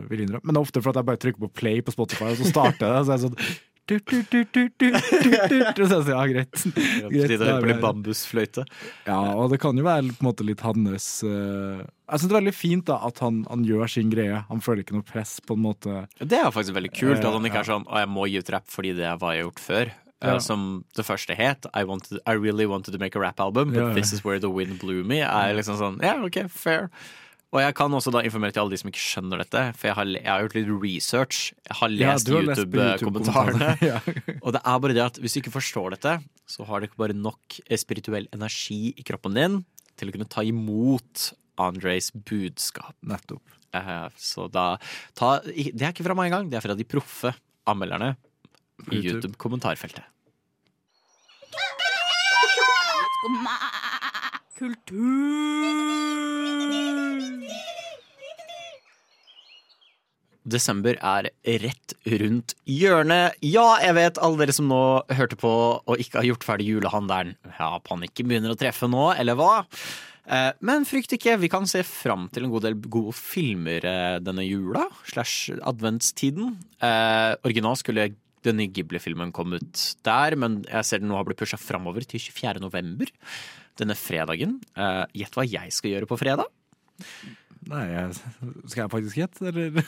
vil 0.10 0.25
innrømme. 0.25 0.45
Men 0.45 0.55
det 0.55 0.62
er 0.62 0.67
ofte 0.69 0.81
for 0.81 0.93
at 0.93 1.01
jeg 1.01 1.10
bare 1.12 1.23
trykker 1.25 1.45
på 1.45 1.53
play 1.62 1.84
på 1.86 1.93
Spotify, 1.95 2.31
og 2.31 2.41
så 2.41 2.51
starter 2.53 2.89
det. 2.89 3.05
Så 3.05 3.13
er 3.13 3.17
jeg 3.19 3.25
sånn 3.27 3.63
du, 3.86 3.99
du, 3.99 4.23
du, 4.31 4.39
du, 4.49 4.69
du, 4.79 4.89
du, 4.89 4.89
du, 4.89 5.60
du. 5.77 5.81
Så 5.86 5.99
jeg 5.99 6.05
sier, 6.08 6.15
ja, 6.15 6.23
greit. 6.25 6.62
Greit, 6.73 7.34
det 7.38 7.38
er 7.38 7.67
her. 7.67 7.81
bambusfløyte. 7.84 8.63
Ja, 9.05 9.19
og 9.38 9.51
det 9.53 9.60
kan 9.62 9.77
jo 9.77 9.86
være 9.86 10.10
på 10.10 10.25
en 10.25 10.29
måte 10.31 10.47
litt 10.47 10.63
hans 10.65 11.19
uh... 11.21 11.84
Jeg 11.86 12.21
syns 12.21 12.31
det 12.31 12.34
er 12.34 12.39
veldig 12.39 12.55
fint 12.58 12.88
da 12.89 12.97
at 13.05 13.21
han, 13.21 13.43
han 13.45 13.62
gjør 13.65 13.91
sin 13.93 14.10
greie. 14.10 14.39
Han 14.49 14.63
føler 14.65 14.81
ikke 14.81 14.97
noe 14.97 15.05
press, 15.05 15.36
på 15.45 15.53
en 15.53 15.62
måte. 15.67 16.08
Det 16.17 16.39
er 16.39 16.49
faktisk 16.53 16.77
veldig 16.79 16.93
kult 16.97 17.21
at 17.21 17.29
han 17.29 17.45
ikke 17.45 17.62
Eh, 17.62 17.62
er 17.62 17.69
sånn 17.69 17.86
Å, 17.86 18.01
jeg 18.01 18.10
må 18.12 18.25
gi 18.29 18.41
ut 18.41 18.51
rap 18.58 18.65
fordi 18.73 18.95
det 18.97 19.05
er 19.05 19.21
hva 19.21 19.36
jeg 19.36 19.43
har 19.43 19.47
gjort 19.51 19.63
før. 19.67 19.93
Eh, 20.23 20.30
Ja. 20.32 20.39
Som 20.39 20.86
det 20.95 21.04
første 21.06 21.36
het 21.36 21.65
I, 21.75 21.84
wanted, 21.84 22.19
I 22.25 22.34
really 22.39 22.65
wanted 22.65 22.93
to 22.93 22.99
make 22.99 23.15
a 23.17 23.19
rap 23.21 23.39
album, 23.39 23.71
but 23.73 23.82
Ja, 23.82 23.88
ja. 23.89 23.93
this 23.93 24.13
is 24.13 24.23
where 24.23 24.39
the 24.39 24.49
wind 24.49 24.80
blew 24.80 25.04
me. 25.04 25.19
Er 25.19 25.54
liksom 25.58 25.75
sånn, 25.78 26.01
ja, 26.01 26.15
ok, 26.23 26.47
fair 26.49 26.89
Og 27.54 27.62
jeg 27.62 27.75
kan 27.75 27.91
også 27.91 28.12
da 28.12 28.19
informere 28.25 28.51
til 28.51 28.62
alle 28.63 28.71
de 28.73 28.78
som 28.82 28.89
ikke 28.89 28.99
skjønner 28.99 29.38
dette, 29.39 29.62
for 29.78 29.88
jeg 29.88 29.95
har, 29.95 30.06
jeg 30.06 30.25
har 30.28 30.41
gjort 30.43 30.56
litt 30.58 30.71
research. 30.84 31.54
Jeg 31.69 31.78
har 31.80 31.89
lest 31.93 32.28
på 32.28 32.41
YouTube-kommentarene. 32.41 33.69
YouTube 33.80 34.23
ja. 34.34 34.36
og 34.41 34.51
det 34.56 34.62
er 34.65 34.80
bare 34.84 34.95
det 34.97 35.04
at 35.06 35.19
hvis 35.23 35.34
du 35.38 35.39
ikke 35.39 35.54
forstår 35.54 35.95
dette, 35.95 36.15
så 36.51 36.65
har 36.67 36.80
du 36.82 36.88
ikke 36.89 36.99
bare 36.99 37.15
nok 37.15 37.60
eh, 37.69 37.78
spirituell 37.80 38.28
energi 38.36 38.91
i 38.97 39.04
kroppen 39.08 39.38
din 39.39 39.62
til 39.95 40.10
å 40.12 40.15
kunne 40.17 40.28
ta 40.28 40.43
imot 40.43 41.30
Andres 41.63 42.10
budskap. 42.12 42.95
Nettopp. 43.08 43.43
Eh, 43.71 44.08
så 44.19 44.49
da 44.51 44.75
ta, 45.15 45.38
Det 45.45 45.80
er 45.80 45.93
ikke 45.93 46.04
fra 46.10 46.15
meg 46.17 46.32
engang, 46.34 46.49
det 46.51 46.60
er 46.60 46.65
fra 46.65 46.75
de 46.75 46.84
proffe 46.84 47.32
anmelderne 47.71 48.17
i 48.91 48.95
YouTube. 48.99 49.13
YouTube-kommentarfeltet. 49.13 50.03
Kultur. 54.55 55.05
Desember 60.45 60.93
er 61.01 61.31
rett 61.63 61.93
rundt 62.21 62.53
hjørnet. 62.69 63.33
Ja, 63.41 63.79
jeg 63.81 63.95
vet, 63.97 64.19
alle 64.21 64.43
dere 64.43 64.53
som 64.53 64.67
nå 64.69 64.81
hørte 65.17 65.38
på 65.41 65.51
og 65.81 66.01
ikke 66.01 66.19
har 66.21 66.27
gjort 66.29 66.45
ferdig 66.45 66.67
julehandelen. 66.69 67.33
Ja, 67.57 67.71
panikken 67.81 68.29
begynner 68.29 68.53
å 68.53 68.59
treffe 68.59 68.85
nå, 68.91 69.07
eller 69.17 69.39
hva? 69.39 69.63
Eh, 70.29 70.51
Men 70.65 70.85
frykt 70.85 71.17
ikke, 71.17 71.39
vi 71.41 71.49
kan 71.49 71.65
se 71.69 71.81
fram 71.85 72.27
til 72.33 72.45
en 72.45 72.53
god 72.53 72.67
del 72.67 72.77
gode 72.77 73.15
filmer 73.17 73.85
eh, 73.89 74.19
denne 74.21 74.45
jula, 74.45 74.85
slash 75.09 75.49
adventstiden. 75.65 76.53
Eh, 76.77 77.33
Originalt 77.45 77.81
skulle 77.81 78.11
den 78.47 78.60
nye 78.62 78.71
Ghibli-filmen 78.73 79.31
kom 79.36 79.55
ut 79.58 79.81
der, 80.05 80.36
men 80.39 80.62
jeg 80.69 80.86
ser 80.88 81.01
den 81.03 81.10
nå 81.12 81.17
har 81.19 81.25
blitt 81.27 81.41
pusha 81.41 81.58
framover 81.62 82.05
til 82.08 82.21
24. 82.21 82.62
november. 82.63 83.10
Denne 83.79 83.97
fredagen. 83.99 84.60
Eh, 84.79 85.01
Gjett 85.23 85.36
hva 85.36 85.43
jeg 85.47 85.73
skal 85.75 85.91
gjøre 85.95 86.08
på 86.10 86.17
fredag? 86.21 86.47
Nei, 87.65 87.81
skal 88.69 88.84
jeg 88.84 88.91
faktisk 88.93 89.17
gjette, 89.17 89.47
eller? 89.49 89.71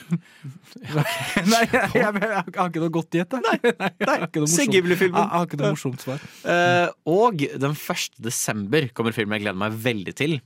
Nei, 0.98 1.04
jeg, 1.54 1.68
jeg, 1.70 1.92
jeg, 1.94 2.22
jeg 2.26 2.56
har 2.58 2.72
ikke 2.72 2.82
noe 2.82 2.92
godt 2.98 3.14
gjett, 3.14 3.36
jeg. 3.38 3.44
Nei, 3.46 3.56
jeg 4.02 4.08
har 4.10 4.24
ikke 4.26 4.42
noe 4.42 4.48
morsomt- 4.50 4.74
jeg 4.74 5.12
har 5.14 5.46
ikke 5.46 5.60
noe 5.62 5.70
morsomt 5.76 6.02
svar. 6.02 6.24
Uh, 6.42 6.88
og 7.14 7.44
den 7.62 7.76
1. 7.78 8.18
desember 8.28 8.88
kommer 8.98 9.14
filmen 9.14 9.38
jeg 9.38 9.46
gleder 9.46 9.62
meg 9.62 9.78
veldig 9.86 10.16
til. 10.18 10.36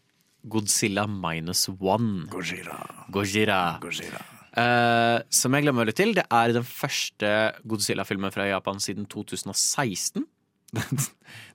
Godzilla 0.53 1.07
minus 1.09 1.65
one. 1.73 2.27
Gojira. 2.33 2.79
Gojira. 3.15 3.63
Gojira. 3.81 4.21
Eh, 4.53 5.19
som 5.33 5.55
jeg 5.57 5.65
gleder 5.65 5.77
meg 5.77 5.87
veldig 5.87 5.97
til. 5.97 6.15
Det 6.19 6.25
er 6.29 6.53
den 6.59 6.67
første 6.69 7.33
Godzilla-filmen 7.69 8.33
fra 8.35 8.49
Japan 8.51 8.81
siden 8.83 9.09
2016. 9.11 10.27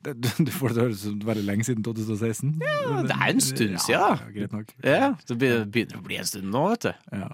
Du, 0.08 0.52
får 0.54 0.72
det 0.72 0.76
til 0.78 0.82
å 0.82 0.84
høres 0.86 1.02
ut 1.10 1.24
veldig 1.26 1.44
lenge 1.48 1.66
siden 1.66 1.82
2016. 1.86 2.52
Ja, 2.62 3.00
det 3.08 3.16
er 3.18 3.32
en 3.34 3.42
stund 3.44 3.74
Ja, 3.74 3.82
siden. 3.82 3.98
ja, 3.98 4.28
greit 4.36 4.54
nok. 4.54 4.70
Ja, 4.86 5.08
det 5.28 5.38
begynner 5.74 5.98
å 5.98 6.04
bli 6.06 6.20
en 6.22 6.28
stund 6.30 6.52
nå, 6.54 6.62
vet 6.76 6.86
du. 6.86 6.92
Ja. 7.18 7.30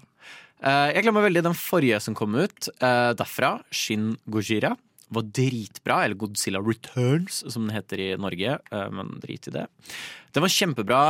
Uh, 0.64 0.88
jeg 0.96 1.04
glemmer 1.04 1.26
veldig 1.26 1.42
den 1.44 1.56
forrige 1.58 1.98
som 2.00 2.16
kom 2.16 2.34
ut. 2.40 2.70
uh, 2.80 3.12
derfra, 3.18 3.58
Shin 3.70 4.14
Gojira. 4.24 4.72
Var 5.14 5.26
dritbra, 5.36 6.00
eller 6.06 6.16
Godzilla 6.18 6.62
Returns, 6.64 7.42
som 7.52 7.68
den 7.68 7.76
heter 7.76 8.00
i 8.00 8.08
Norge. 8.18 8.56
Uh, 8.72 8.88
men 8.90 9.18
drit 9.22 9.50
i 9.52 9.54
det. 9.54 9.66
Den 10.34 10.42
var 10.46 10.50
kjempebra 10.56 11.02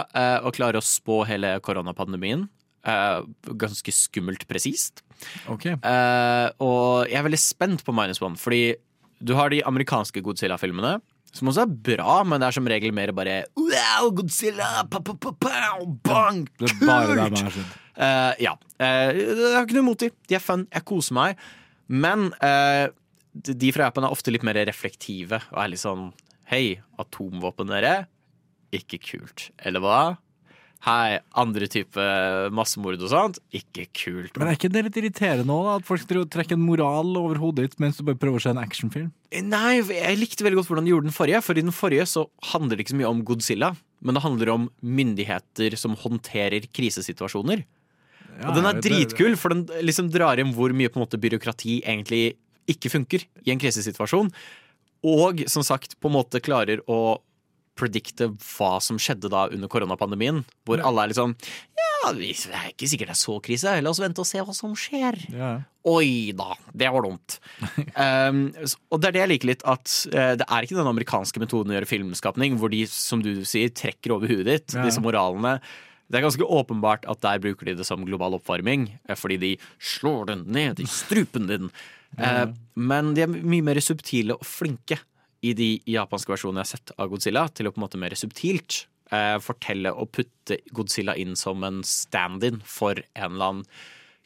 å 0.45 0.51
klare 0.53 0.83
å 0.83 0.85
spå 0.85 1.23
hele 1.31 1.55
koronapandemien. 1.65 2.49
Eh, 2.85 3.25
ganske 3.57 3.93
skummelt 3.97 4.45
presist. 4.49 5.01
Ok. 5.49 5.71
Uh, 5.81 6.49
og 6.61 7.09
jeg 7.09 7.17
er 7.17 7.25
veldig 7.25 7.41
spent 7.41 7.85
på 7.85 7.95
Minus 7.97 8.21
One, 8.25 8.37
fordi 8.37 8.75
du 9.25 9.33
har 9.39 9.53
de 9.53 9.63
amerikanske 9.65 10.21
Godzilla-filmene. 10.25 10.99
Som 11.35 11.49
også 11.51 11.65
er 11.65 11.73
bra, 11.89 12.21
men 12.29 12.39
det 12.39 12.47
er 12.47 12.55
som 12.55 12.69
regel 12.71 12.93
mer 12.95 13.11
bare 13.17 13.41
Wow, 13.59 14.11
Godzilla! 14.15 14.85
Pa, 14.91 15.01
pa, 15.03 15.17
pa, 15.17 15.33
pow, 15.33 15.87
bang! 16.05 16.45
Kult!» 16.61 17.65
Eh, 17.95 18.33
ja. 18.43 18.53
Jeg 18.79 19.39
har 19.55 19.65
ikke 19.65 19.77
noe 19.79 19.85
imot 19.87 20.05
de. 20.05 20.11
De 20.29 20.37
er 20.37 20.43
fun. 20.43 20.67
Jeg 20.71 20.87
koser 20.87 21.17
meg. 21.17 21.43
Men 21.89 22.29
de 23.35 23.55
de 23.59 23.73
fra 23.75 23.89
Japan 23.89 24.07
er 24.07 24.15
ofte 24.15 24.31
litt 24.31 24.45
mer 24.47 24.59
reflektive 24.67 25.41
og 25.51 25.59
er 25.59 25.73
litt 25.73 25.83
sånn 25.83 26.13
Hei, 26.51 26.77
atomvåpen, 27.01 27.71
dere. 27.73 28.05
Ikke 28.75 28.99
kult. 29.01 29.49
Eller 29.65 29.81
hva? 29.83 29.99
Hei, 30.85 31.17
andre 31.41 31.65
type 31.73 32.03
massemord 32.53 33.01
og 33.01 33.09
sånt. 33.09 33.39
Ikke 33.57 33.87
kult. 33.97 34.35
Men 34.37 34.51
er 34.51 34.59
ikke 34.59 34.69
det 34.73 34.83
litt 34.85 34.99
irriterende 35.01 35.55
òg. 35.55 35.69
At 35.79 35.87
folk 35.89 36.05
trekker 36.05 36.59
en 36.59 36.67
moral 36.67 37.15
over 37.17 37.41
hodet 37.41 37.71
ditt 37.71 37.81
mens 37.81 37.97
du 37.97 38.05
bare 38.05 38.21
prøver 38.21 38.43
å 38.43 38.45
se 38.45 38.53
en 38.53 38.61
actionfilm? 38.61 39.09
Nei, 39.49 39.79
jeg 39.81 40.21
likte 40.21 40.45
veldig 40.45 40.61
godt 40.61 40.69
hvordan 40.69 40.85
de 40.85 40.93
gjorde 40.93 41.09
den 41.09 41.17
forrige. 41.17 41.41
For 41.47 41.57
i 41.57 41.65
den 41.65 41.73
forrige 41.73 42.05
så 42.11 42.27
handler 42.51 42.77
det 42.77 42.85
ikke 42.85 42.97
så 42.97 43.01
mye 43.01 43.15
om 43.15 43.25
Godzilla, 43.25 43.73
men 44.05 44.19
det 44.19 44.25
handler 44.27 44.53
om 44.53 44.69
myndigheter 44.85 45.79
som 45.81 45.97
håndterer 46.05 46.69
krisesituasjoner. 46.77 47.65
Ja, 48.35 48.51
og 48.51 48.59
den 48.59 48.69
er 48.69 48.85
dritkul, 48.85 49.39
for 49.41 49.55
den 49.55 49.65
liksom 49.87 50.13
drar 50.13 50.43
inn 50.43 50.53
hvor 50.53 50.75
mye 50.77 50.93
måte 50.99 51.21
byråkrati 51.23 51.81
egentlig 51.81 52.35
ikke 52.69 52.93
funker 52.93 53.25
i 53.47 53.55
en 53.55 53.61
krisesituasjon. 53.63 54.29
Og 55.05 55.47
som 55.49 55.65
sagt 55.65 55.97
på 55.97 56.13
en 56.13 56.19
måte 56.19 56.45
klarer 56.45 56.85
å 56.85 57.23
predikte 57.79 58.29
hva 58.39 58.77
som 58.83 58.99
skjedde 59.03 59.31
da 59.33 59.47
under 59.51 59.71
koronapandemien. 59.71 60.43
Hvor 60.67 60.83
alle 60.85 61.09
er 61.09 61.15
sånn 61.17 61.35
Ja, 62.05 62.13
vi- 62.13 62.33
det 62.35 62.53
er 62.53 62.69
ikke 62.71 62.89
sikkert 62.91 63.09
det 63.09 63.17
er 63.17 63.23
så 63.25 63.37
krise. 63.43 63.83
La 63.83 63.91
oss 63.91 63.99
vente 63.99 64.21
og 64.21 64.27
se 64.29 64.39
hva 64.39 64.55
som 64.55 64.75
skjer. 64.77 65.17
Ja. 65.33 65.53
Oi 65.87 66.33
da, 66.37 66.55
det 66.73 66.91
var 66.93 67.03
dumt. 67.03 67.39
um, 67.97 68.53
og 68.93 69.01
det 69.01 69.09
er 69.09 69.13
det 69.17 69.23
jeg 69.25 69.31
liker 69.33 69.51
litt, 69.53 69.65
at 69.65 69.95
uh, 70.13 70.35
det 70.37 70.45
er 70.47 70.63
ikke 70.67 70.77
den 70.79 70.91
amerikanske 70.91 71.41
metoden 71.43 71.73
å 71.73 71.79
gjøre 71.79 71.89
filmskapning, 71.91 72.59
hvor 72.61 72.71
de, 72.73 72.85
som 72.87 73.23
du 73.25 73.45
sier, 73.49 73.73
trekker 73.73 74.13
over 74.17 74.29
huet 74.29 74.45
ditt, 74.47 74.75
Ja. 74.77 74.85
disse 74.85 75.01
moralene. 75.05 75.59
Det 76.11 76.21
er 76.21 76.27
ganske 76.29 76.45
åpenbart 76.45 77.09
at 77.09 77.21
der 77.25 77.41
bruker 77.41 77.65
de 77.65 77.75
det 77.81 77.87
som 77.89 78.05
global 78.05 78.37
oppvarming, 78.37 78.91
eh, 79.09 79.17
fordi 79.17 79.39
de 79.41 79.53
slår 79.81 80.27
den 80.27 80.45
ned 80.53 80.81
i 80.85 80.85
strupen 80.85 81.49
din. 81.49 81.71
Uh, 82.21 82.53
men 82.77 83.15
de 83.17 83.25
er 83.25 83.33
mye 83.33 83.65
mer 83.65 83.81
subtile 83.83 84.37
og 84.37 84.45
flinke 84.47 85.01
i 85.45 85.53
de 85.57 85.69
japanske 85.93 86.33
versjonene 86.33 86.63
jeg 86.65 86.71
har 86.71 86.73
sett 86.79 86.93
av 86.99 87.11
Godzilla, 87.13 87.47
til 87.53 87.69
å 87.69 87.73
på 87.75 87.81
en 87.81 87.85
måte 87.87 88.01
mer 88.01 88.17
subtilt 88.17 88.85
eh, 89.13 89.37
fortelle 89.45 89.93
og 89.93 90.09
putte 90.17 90.57
Godzilla 90.75 91.15
inn 91.21 91.37
som 91.37 91.63
en 91.69 91.83
stand-in 91.85 92.63
for 92.65 92.97
en 93.15 93.35
eller 93.35 93.51
annen 93.51 93.67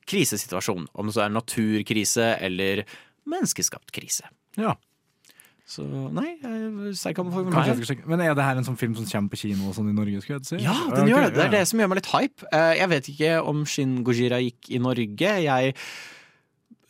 krisesituasjon. 0.08 0.86
Om 0.94 1.08
det 1.10 1.14
så 1.16 1.24
er 1.26 1.32
naturkrise 1.34 2.28
eller 2.40 2.84
menneskeskapt 3.28 3.90
krise. 3.92 4.28
Ja. 4.56 4.76
Så 5.68 5.84
nei, 5.84 6.38
jeg- 6.40 6.94
sterk 6.96 7.18
anbefaling 7.20 7.52
jeg 7.52 7.76
meg. 7.76 8.06
Men 8.08 8.20
er 8.24 8.34
det 8.34 8.44
her 8.46 8.56
en 8.56 8.64
sånn 8.64 8.78
film 8.80 8.94
som 8.96 9.04
kommer 9.04 9.28
på 9.34 9.36
kino 9.42 9.68
og 9.68 9.74
sånn 9.76 9.90
i 9.90 9.92
Norge? 9.92 10.22
Skulle 10.22 10.38
jeg 10.40 10.46
si? 10.48 10.60
Ja, 10.64 10.72
den 10.96 11.08
gjør 11.10 11.26
det. 11.26 11.34
Det 11.34 11.44
er 11.44 11.50
det 11.58 11.68
som 11.68 11.78
gjør 11.82 11.88
meg 11.92 11.98
litt 12.00 12.12
hype. 12.14 12.46
Eh, 12.52 12.74
Jeg 12.78 12.88
vet 12.88 13.08
ikke 13.12 13.32
om 13.44 13.64
Shin 13.66 13.98
Gojira 14.02 14.38
gikk 14.40 14.70
i 14.72 14.78
Norge. 14.78 15.34
Jeg 15.44 15.74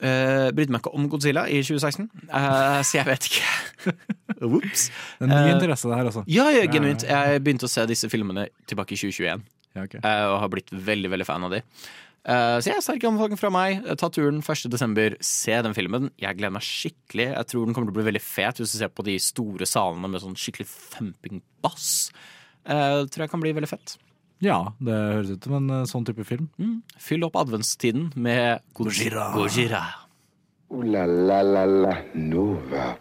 uh, 0.02 0.48
brydde 0.54 0.74
meg 0.74 0.82
ikke 0.82 0.94
om 0.94 1.06
Godzilla 1.12 1.44
i 1.50 1.60
2016, 1.64 2.08
uh, 2.30 2.80
så 2.86 2.98
jeg 3.00 3.06
vet 3.08 3.28
ikke. 3.30 3.94
Ops. 4.48 4.88
Det 5.18 5.26
er 5.26 5.32
ny 5.32 5.38
Eh, 5.48 5.54
interesse 5.56 5.88
det 5.90 5.98
her, 6.00 6.10
altså. 6.10 6.24
Ja, 6.30 6.48
ja, 6.54 6.66
genuint. 6.70 7.06
Jeg 7.08 7.42
begynte 7.44 7.66
å 7.66 7.72
se 7.72 7.86
disse 7.90 8.10
filmene 8.12 8.48
tilbake 8.70 8.94
i 8.94 9.00
2021. 9.00 9.46
Ja, 9.76 9.84
okay. 9.84 10.02
uh, 10.02 10.34
og 10.34 10.42
har 10.44 10.52
blitt 10.52 10.70
veldig 10.72 11.10
veldig 11.14 11.26
fan 11.28 11.46
av 11.48 11.56
de. 11.56 11.62
Eh, 12.28 12.56
så 12.60 12.68
jeg 12.68 12.76
er 12.76 12.84
sterk 12.84 13.04
anbefaling 13.08 13.38
fra 13.40 13.50
meg. 13.52 13.84
Ta 14.00 14.10
turen 14.12 14.42
1. 14.42 14.66
desember. 14.72 15.14
Se 15.24 15.54
den 15.64 15.76
filmen. 15.76 16.10
Jeg 16.20 16.36
gleder 16.36 16.52
meg 16.58 16.66
skikkelig. 16.66 17.30
Jeg 17.30 17.48
tror 17.52 17.64
den 17.64 17.76
kommer 17.76 17.88
til 17.88 17.94
å 17.96 18.00
bli 18.00 18.08
veldig 18.10 18.24
fet 18.24 18.60
hvis 18.60 18.74
du 18.74 18.80
ser 18.82 18.92
på 18.92 19.06
de 19.06 19.14
store 19.22 19.68
salene 19.68 20.10
med 20.12 20.20
sånn 20.24 20.36
skikkelig 20.36 20.68
thumping 20.96 21.40
bass. 21.64 22.10
Eh, 22.68 23.06
tror 23.08 23.24
jeg 23.24 23.32
kan 23.32 23.44
bli 23.44 23.54
veldig 23.56 23.70
fett. 23.70 23.96
Ja, 24.44 24.58
det 24.78 24.94
høres 24.94 25.32
ut 25.34 25.48
som 25.48 25.56
en 25.58 25.72
eh, 25.80 25.86
sånn 25.90 26.06
type 26.06 26.26
film. 26.26 26.46
Mm. 26.62 26.76
Fyll 27.02 27.26
opp 27.26 27.38
adventstiden 27.40 28.12
med 28.14 28.62
Gojira. 28.78 29.32
Gojira. 29.34 29.82
Uh, 30.70 30.84
la 30.84 31.06
la 31.08 31.42
la 31.42 31.66
la 31.66 31.94
Nova. 32.14 32.92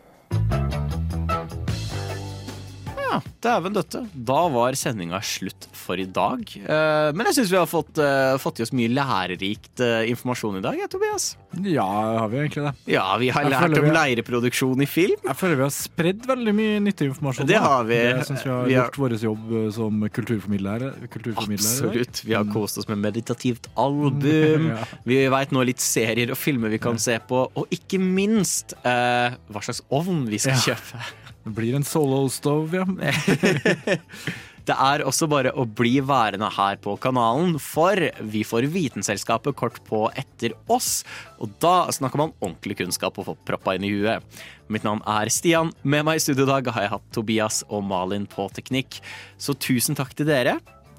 Ja, 3.07 3.21
dæven 3.45 3.73
døtte. 3.75 4.01
Da 4.27 4.39
var 4.51 4.75
sendinga 4.75 5.21
slutt 5.23 5.67
for 5.77 5.95
i 6.01 6.05
dag. 6.11 6.41
Eh, 6.59 7.11
men 7.15 7.25
jeg 7.29 7.37
syns 7.37 7.51
vi 7.53 7.57
har 7.59 7.67
fått, 7.71 7.97
eh, 8.03 8.35
fått 8.41 8.59
i 8.59 8.65
oss 8.65 8.73
mye 8.75 8.89
lærerikt 8.91 9.79
eh, 9.85 10.09
informasjon 10.11 10.57
i 10.59 10.63
dag, 10.65 10.75
jeg, 10.81 10.89
Tobias. 10.91 11.27
Ja, 11.63 11.85
har 12.19 12.27
vi 12.29 12.37
egentlig 12.41 12.65
det? 12.67 12.73
Ja, 12.97 13.05
vi 13.17 13.29
har 13.31 13.43
Jeg 13.47 13.51
lært 13.53 13.63
om 13.77 13.85
vi 13.85 13.87
har- 13.93 13.95
leireproduksjon 14.01 14.81
i 14.83 14.85
film. 14.85 15.15
Jeg 15.23 15.37
føler 15.39 15.55
vi 15.55 15.63
har 15.63 15.71
spredd 15.73 16.25
veldig 16.27 16.53
mye 16.57 16.79
nyttig 16.83 17.07
informasjon. 17.13 17.47
Det 17.47 17.57
har 17.63 17.83
vi. 17.87 17.95
Jeg 17.95 18.25
syns 18.27 18.43
vi 18.43 18.49
har 18.51 18.65
Vi 18.67 18.73
har- 18.75 18.89
gjort 18.89 18.97
vår 18.97 19.17
jobb 19.23 19.73
som 19.73 20.01
kulturformidlere. 20.09 20.91
kulturformidlere. 21.09 21.87
Absolutt. 21.87 22.21
Vi 22.25 22.33
har 22.33 22.43
kost 22.51 22.77
oss 22.77 22.87
med 22.89 22.97
meditativt 22.99 23.67
album. 23.77 24.67
Ja. 24.77 24.83
Vi 25.05 25.27
veit 25.31 25.51
nå 25.55 25.63
litt 25.65 25.79
serier 25.79 26.29
og 26.31 26.37
filmer 26.37 26.69
vi 26.69 26.77
kan 26.77 26.97
se 26.99 27.17
på, 27.19 27.47
og 27.55 27.67
ikke 27.71 27.99
minst 27.99 28.73
eh, 28.83 29.31
hva 29.49 29.61
slags 29.63 29.81
ovn 29.89 30.25
vi 30.27 30.37
skal 30.37 30.53
Ja. 30.59 30.73
kjøpe. 30.75 31.01
Det 31.47 31.55
blir 31.55 31.77
en 31.77 31.87
solo-stove, 31.87 32.83
ja. 32.83 32.85
Det 34.67 34.75
er 34.75 34.99
også 35.07 35.29
bare 35.31 35.53
å 35.55 35.63
bli 35.63 36.01
værende 36.03 36.49
her 36.51 36.75
på 36.83 36.97
kanalen, 36.99 37.53
for 37.61 38.01
vi 38.27 38.41
får 38.43 38.67
Vitenselskapet 38.73 39.55
kort 39.55 39.77
på 39.87 40.01
etter 40.19 40.57
oss. 40.67 41.05
Og 41.39 41.53
da 41.63 41.87
snakker 41.95 42.19
man 42.19 42.33
ordentlig 42.41 42.75
kunnskap 42.81 43.15
og 43.15 43.29
får 43.29 43.37
proppa 43.47 43.77
inn 43.77 43.87
i 43.87 43.93
huet. 43.93 44.25
Mitt 44.67 44.83
navn 44.83 44.99
er 45.07 45.31
Stian. 45.31 45.71
Med 45.87 46.03
meg 46.09 46.19
i 46.19 46.25
studio 46.25 46.43
i 46.43 46.51
dag 46.51 46.67
har 46.75 46.83
jeg 46.83 46.93
hatt 46.97 47.07
Tobias 47.15 47.61
og 47.69 47.85
Malin 47.87 48.27
på 48.27 48.49
teknikk. 48.59 48.99
Så 49.39 49.55
tusen 49.55 49.95
takk 49.95 50.11
til 50.19 50.27
dere. 50.27 50.57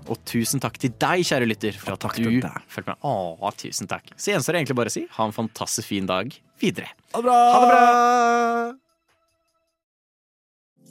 Og 0.09 0.17
tusen 0.25 0.65
takk 0.65 0.81
til 0.81 0.97
deg, 0.97 1.29
kjære 1.29 1.53
lytter, 1.53 1.77
for 1.77 1.93
at 1.93 2.09
du 2.17 2.25
fulgte 2.73 2.89
med. 2.89 3.05
Å, 3.05 3.53
tusen 3.61 3.91
takk. 3.91 4.15
Så 4.17 4.33
gjenstår 4.33 4.57
det 4.57 4.65
egentlig 4.65 4.81
bare 4.81 4.95
å 4.95 4.97
si 4.97 5.05
ha 5.13 5.29
en 5.29 5.37
fantastisk 5.37 5.93
fin 5.93 6.09
dag 6.09 6.33
videre. 6.63 6.95
Ha 7.13 7.21
det 7.21 7.29
bra! 7.29 7.41
Ha 7.53 7.65
det 7.67 7.73
bra! 7.75 8.88